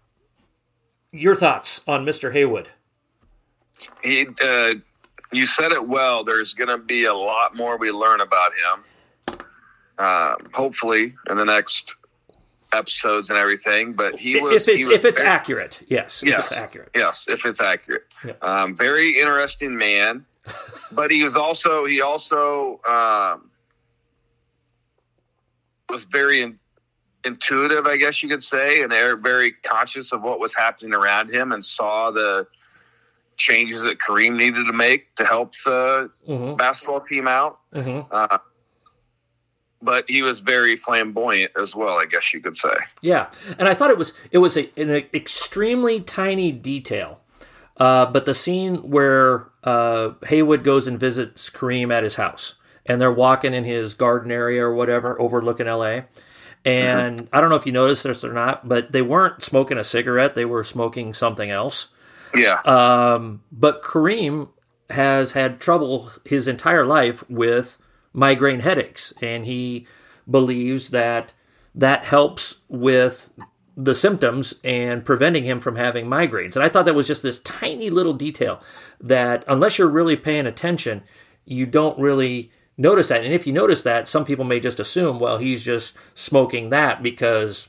[1.13, 2.33] your thoughts on Mr.
[2.33, 2.69] Haywood?
[4.03, 4.75] He, uh,
[5.33, 6.25] you said it well.
[6.25, 9.39] There's going to be a lot more we learn about him.
[9.99, 11.95] Uh, hopefully, in the next
[12.73, 13.93] episodes and everything.
[13.93, 16.51] But he was if it's was if it's very- accurate, yes, if Yes.
[16.51, 16.91] it's accurate.
[16.95, 18.07] Yes, if it's accurate.
[18.25, 18.33] Yeah.
[18.41, 20.25] Um, very interesting man,
[20.93, 23.51] but he was also he also um,
[25.91, 26.59] was very in,
[27.25, 31.31] intuitive, I guess you could say, and they're very conscious of what was happening around
[31.33, 32.47] him and saw the
[33.37, 36.57] changes that Kareem needed to make to help the Mm-hmm.
[36.57, 37.59] basketball team out.
[37.75, 38.09] Mm-hmm.
[38.11, 38.39] Uh,
[39.81, 42.75] but he was very flamboyant as well, I guess you could say.
[43.01, 47.21] Yeah, and I thought it was it was a, an extremely tiny detail,
[47.79, 52.55] uh, but the scene where uh, Haywood goes and visits Kareem at his house,
[52.87, 56.05] and they're walking in his garden area or whatever, overlooking L.A.
[56.65, 59.85] And I don't know if you noticed this or not, but they weren't smoking a
[59.85, 61.89] cigarette; they were smoking something else.
[62.35, 64.49] Yeah, Um, but Kareem
[64.89, 67.79] has had trouble his entire life with
[68.13, 69.87] migraine headaches, and he
[70.31, 71.35] believes that
[71.75, 73.31] that helps with
[73.77, 76.57] the symptoms and preventing him from having migraines.
[76.57, 78.61] And I thought that was just this tiny little detail
[79.01, 81.03] that, unless you're really paying attention,
[81.45, 83.25] you don't really notice that.
[83.25, 87.03] And if you notice that, some people may just assume, well, he's just smoking that
[87.03, 87.69] because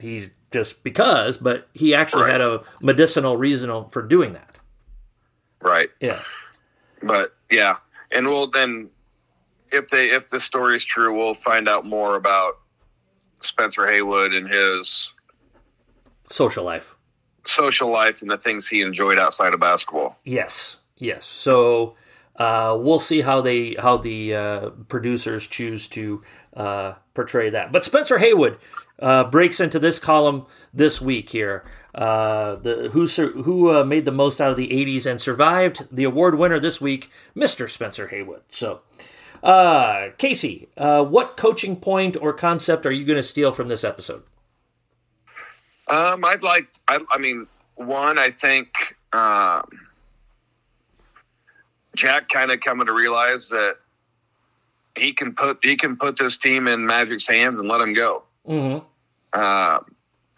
[0.00, 2.32] he's just because, but he actually Right.
[2.32, 4.58] had a medicinal reason for doing that.
[5.60, 5.90] right.
[6.00, 6.20] Yeah.
[7.02, 7.76] But yeah,
[8.10, 8.90] and we'll then
[9.72, 12.58] if they if the story is true, we'll find out more about
[13.40, 15.12] Spencer Haywood and his
[16.30, 16.94] Social life.
[17.44, 20.18] social life and the things he enjoyed outside of basketball.
[20.24, 20.78] Yes.
[20.96, 21.26] Yes.
[21.26, 21.96] So
[22.36, 26.22] uh, we'll see how they how the uh, producers choose to
[26.56, 27.72] uh, portray that.
[27.72, 28.58] But Spencer Haywood
[28.98, 31.64] uh, breaks into this column this week here.
[31.94, 36.36] Uh, the who who made the most out of the '80s and survived the award
[36.36, 37.70] winner this week, Mr.
[37.70, 38.42] Spencer Haywood.
[38.48, 38.80] So,
[40.18, 44.24] Casey, what coaching point or concept are you going to steal from this episode?
[45.86, 46.66] Um, I'd like.
[46.88, 49.68] I, I mean, one, I think um,
[51.94, 53.76] Jack kind of coming to realize that
[54.96, 58.24] he can put he can put this team in Magic's hands and let him go.
[58.48, 58.84] Mm-hmm.
[59.32, 59.78] Uh,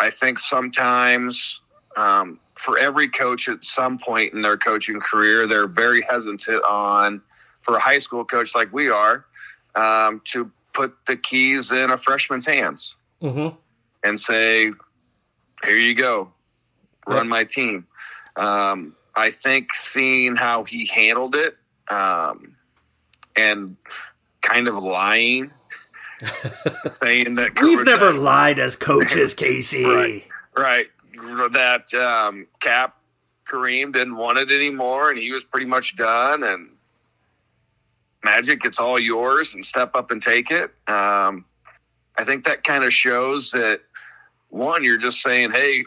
[0.01, 1.61] I think sometimes
[1.97, 7.23] um, for every coach at some point in their coaching career, they're very hesitant on
[7.61, 9.27] for a high school coach like we are
[9.75, 13.57] um, to put the keys in a freshman's hands Mm-hmm.
[14.05, 14.71] and say,
[15.65, 16.33] "Here you go,
[17.07, 17.87] run my team."
[18.37, 21.57] Um, I think seeing how he handled it
[21.91, 22.55] um,
[23.35, 23.77] and
[24.43, 25.51] kind of lying,
[26.87, 29.85] saying that We've that- never lied as coaches, Casey.
[29.85, 30.25] Right.
[30.57, 30.87] right
[31.53, 32.97] that um, Cap
[33.49, 36.43] Kareem didn't want it anymore, and he was pretty much done.
[36.43, 36.69] And
[38.25, 40.73] Magic, it's all yours, and step up and take it.
[40.89, 41.45] Um,
[42.19, 43.81] I think that kind of shows that
[44.51, 45.85] one, you're just saying, "Hey,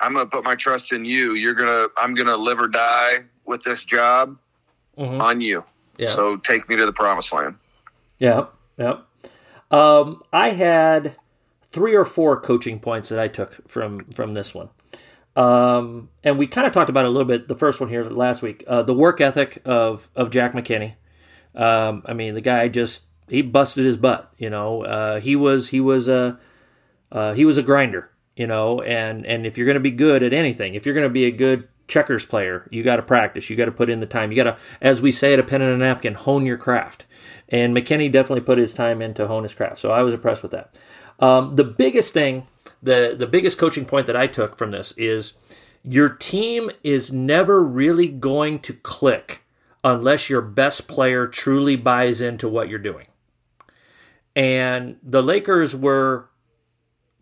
[0.00, 1.32] I'm going to put my trust in you.
[1.34, 4.36] You're gonna, I'm going to live or die with this job
[4.98, 5.20] Mhm.
[5.20, 5.64] on you.
[5.98, 6.08] Yeah.
[6.08, 7.56] So take me to the promised land."
[8.18, 8.46] Yeah,
[8.78, 8.98] yeah.
[9.70, 11.16] Um, I had
[11.70, 14.68] three or four coaching points that I took from from this one,
[15.34, 17.48] um, and we kind of talked about it a little bit.
[17.48, 20.94] The first one here last week, uh, the work ethic of of Jack McKinney.
[21.54, 24.32] Um, I mean, the guy just he busted his butt.
[24.38, 26.38] You know, uh, he was he was a
[27.12, 28.10] uh, he was a grinder.
[28.36, 31.08] You know, and and if you're going to be good at anything, if you're going
[31.08, 33.48] to be a good checkers player, you got to practice.
[33.48, 34.30] You got to put in the time.
[34.30, 37.06] You got to, as we say at a pen and a napkin, hone your craft.
[37.48, 39.78] And McKinney definitely put his time in to hone his craft.
[39.78, 40.74] So I was impressed with that.
[41.18, 42.46] Um, the biggest thing,
[42.82, 45.32] the the biggest coaching point that I took from this is
[45.82, 49.44] your team is never really going to click
[49.84, 53.06] unless your best player truly buys into what you're doing.
[54.34, 56.28] And the Lakers were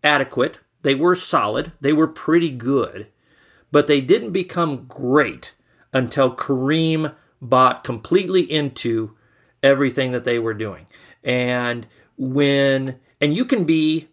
[0.03, 0.59] adequate.
[0.85, 1.71] They were solid.
[1.81, 3.07] They were pretty good.
[3.71, 5.55] But they didn't become great
[5.91, 9.17] until Kareem bought completely into
[9.63, 10.85] everything that they were doing.
[11.23, 14.09] And when and you can be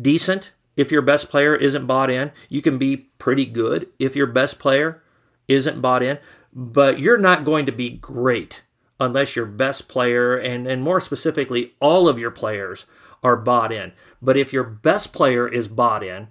[0.00, 2.30] decent if your best player isn't bought in.
[2.48, 5.02] You can be pretty good if your best player
[5.48, 6.18] isn't bought in,
[6.52, 8.62] but you're not going to be great
[9.00, 12.86] unless your best player and and more specifically all of your players
[13.22, 13.92] are bought in.
[14.20, 16.28] But if your best player is bought in,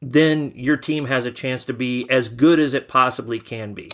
[0.00, 3.90] then your team has a chance to be as good as it possibly can be.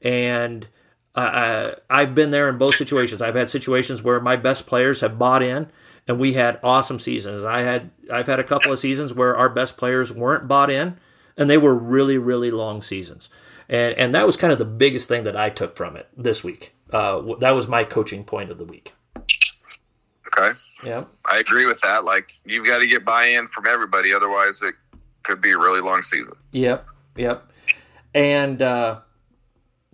[0.00, 0.66] And
[1.14, 3.20] uh, I've been there in both situations.
[3.20, 5.68] I've had situations where my best players have bought in,
[6.08, 7.44] and we had awesome seasons.
[7.44, 10.96] I had I've had a couple of seasons where our best players weren't bought in,
[11.36, 13.28] and they were really really long seasons.
[13.68, 16.42] And and that was kind of the biggest thing that I took from it this
[16.42, 16.74] week.
[16.90, 18.94] Uh, that was my coaching point of the week.
[20.26, 20.58] Okay.
[20.84, 21.04] Yeah.
[21.30, 22.04] I agree with that.
[22.04, 24.74] Like you've got to get buy-in from everybody, otherwise it
[25.22, 26.34] could be a really long season.
[26.52, 27.46] Yep, yep.
[28.14, 29.00] And uh,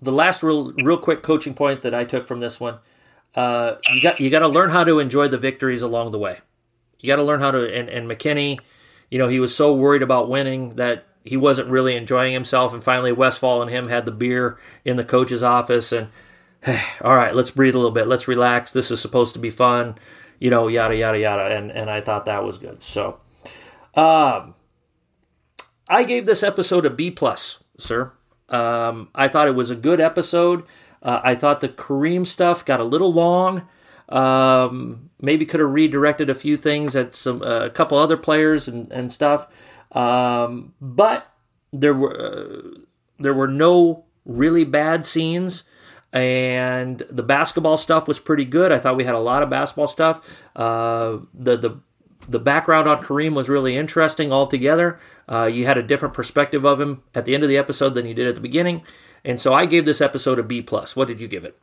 [0.00, 2.78] the last real, real quick coaching point that I took from this one,
[3.34, 6.38] uh, you got you got to learn how to enjoy the victories along the way.
[7.00, 7.72] you got to learn how to.
[7.72, 8.58] And, and McKinney,
[9.10, 12.72] you know, he was so worried about winning that he wasn't really enjoying himself.
[12.72, 15.92] And finally, Westfall and him had the beer in the coach's office.
[15.92, 16.08] And
[16.62, 18.08] hey, all right, let's breathe a little bit.
[18.08, 18.72] Let's relax.
[18.72, 19.96] This is supposed to be fun,
[20.38, 21.56] you know, yada yada yada.
[21.56, 22.82] And and I thought that was good.
[22.82, 23.20] So,
[23.94, 24.54] um,
[25.88, 28.12] I gave this episode a B plus, sir.
[28.48, 30.64] Um, I thought it was a good episode.
[31.02, 33.68] Uh, I thought the Kareem stuff got a little long.
[34.08, 38.66] Um, maybe could have redirected a few things at some uh, a couple other players
[38.66, 39.46] and, and stuff.
[39.92, 41.30] Um, but
[41.72, 42.78] there were uh,
[43.18, 45.64] there were no really bad scenes,
[46.12, 48.72] and the basketball stuff was pretty good.
[48.72, 50.20] I thought we had a lot of basketball stuff.
[50.56, 51.80] Uh, the the
[52.28, 55.00] the background on Kareem was really interesting altogether.
[55.28, 58.06] Uh, you had a different perspective of him at the end of the episode than
[58.06, 58.82] you did at the beginning,
[59.24, 60.96] and so I gave this episode a B plus.
[60.96, 61.58] What did you give it?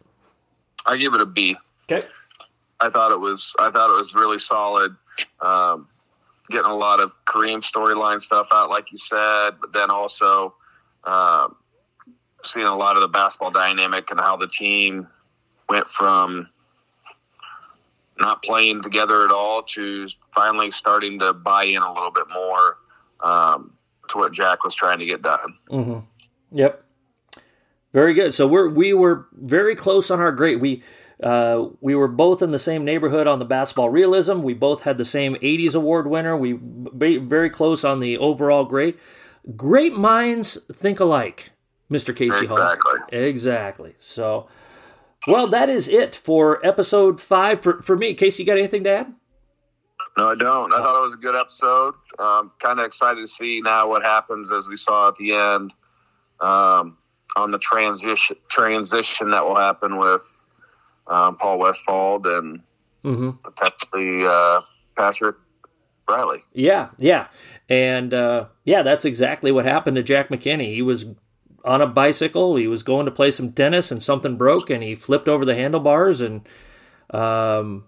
[0.86, 1.58] I give it a B.
[1.90, 2.08] Okay.
[2.80, 4.96] I thought it was I thought it was really solid.
[5.42, 5.88] Um,
[6.50, 10.54] getting a lot of Kareem storyline stuff out, like you said, but then also
[11.06, 11.56] um,
[12.46, 15.08] seeing a lot of the basketball dynamic and how the team
[15.70, 16.50] went from
[18.18, 22.78] not playing together at all to finally starting to buy in a little bit more
[23.22, 23.74] um,
[24.10, 25.58] to what Jack was trying to get done.
[25.70, 26.00] Mm-hmm.
[26.52, 26.84] Yep.
[27.94, 28.34] Very good.
[28.34, 30.60] So we're we were very close on our grade.
[30.60, 30.84] We
[31.24, 34.42] uh, we were both in the same neighborhood on the basketball realism.
[34.42, 36.36] We both had the same 80s award winner.
[36.36, 38.98] We very close on the overall grade.
[39.56, 41.52] Great minds think alike,
[41.92, 42.16] Mr.
[42.16, 43.00] Casey exactly.
[43.00, 43.08] Hall.
[43.12, 43.96] Exactly.
[44.00, 44.48] So,
[45.28, 47.62] well, that is it for episode five.
[47.62, 49.14] For for me, Casey, you got anything to add?
[50.18, 50.74] No, I don't.
[50.74, 51.94] I thought it was a good episode.
[52.20, 55.74] Um, kind of excited to see now what happens as we saw at the end
[56.40, 56.98] um,
[57.36, 60.46] on the transition transition that will happen with
[61.08, 62.62] um, Paul Westfall and
[63.04, 63.32] mm-hmm.
[63.44, 64.62] potentially uh,
[64.96, 65.36] Patrick
[66.10, 66.44] Riley.
[66.54, 67.28] Yeah, yeah,
[67.68, 70.74] and uh, yeah, that's exactly what happened to Jack McKinney.
[70.74, 71.06] He was
[71.66, 72.56] on a bicycle.
[72.56, 75.56] He was going to play some tennis, and something broke, and he flipped over the
[75.56, 76.48] handlebars, and
[77.10, 77.86] um,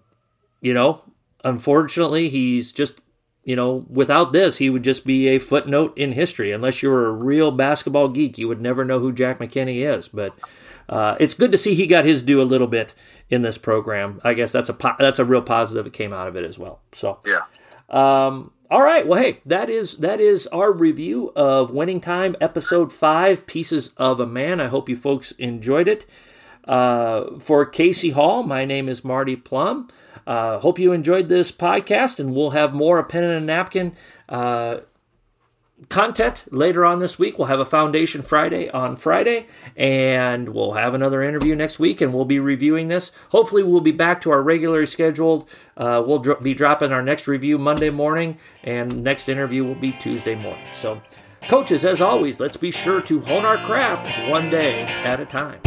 [0.60, 1.02] you know,
[1.44, 3.00] unfortunately, he's just
[3.48, 6.52] you know, without this, he would just be a footnote in history.
[6.52, 10.06] Unless you're a real basketball geek, you would never know who Jack McKinney is.
[10.08, 10.34] But
[10.86, 12.94] uh, it's good to see he got his due a little bit
[13.30, 14.20] in this program.
[14.22, 16.58] I guess that's a po- that's a real positive that came out of it as
[16.58, 16.80] well.
[16.92, 17.44] So yeah.
[17.88, 19.06] Um, all right.
[19.06, 24.20] Well, hey, that is that is our review of Winning Time, episode five, Pieces of
[24.20, 24.60] a Man.
[24.60, 26.04] I hope you folks enjoyed it.
[26.64, 29.88] Uh, for Casey Hall, my name is Marty Plum.
[30.26, 33.96] Uh, hope you enjoyed this podcast, and we'll have more a pen and a napkin
[34.28, 34.80] uh,
[35.88, 37.38] content later on this week.
[37.38, 42.12] We'll have a Foundation Friday on Friday, and we'll have another interview next week, and
[42.12, 43.12] we'll be reviewing this.
[43.30, 45.48] Hopefully, we'll be back to our regularly scheduled.
[45.76, 49.92] Uh, we'll dro- be dropping our next review Monday morning, and next interview will be
[49.92, 50.66] Tuesday morning.
[50.74, 51.00] So,
[51.48, 55.60] coaches, as always, let's be sure to hone our craft one day at a time.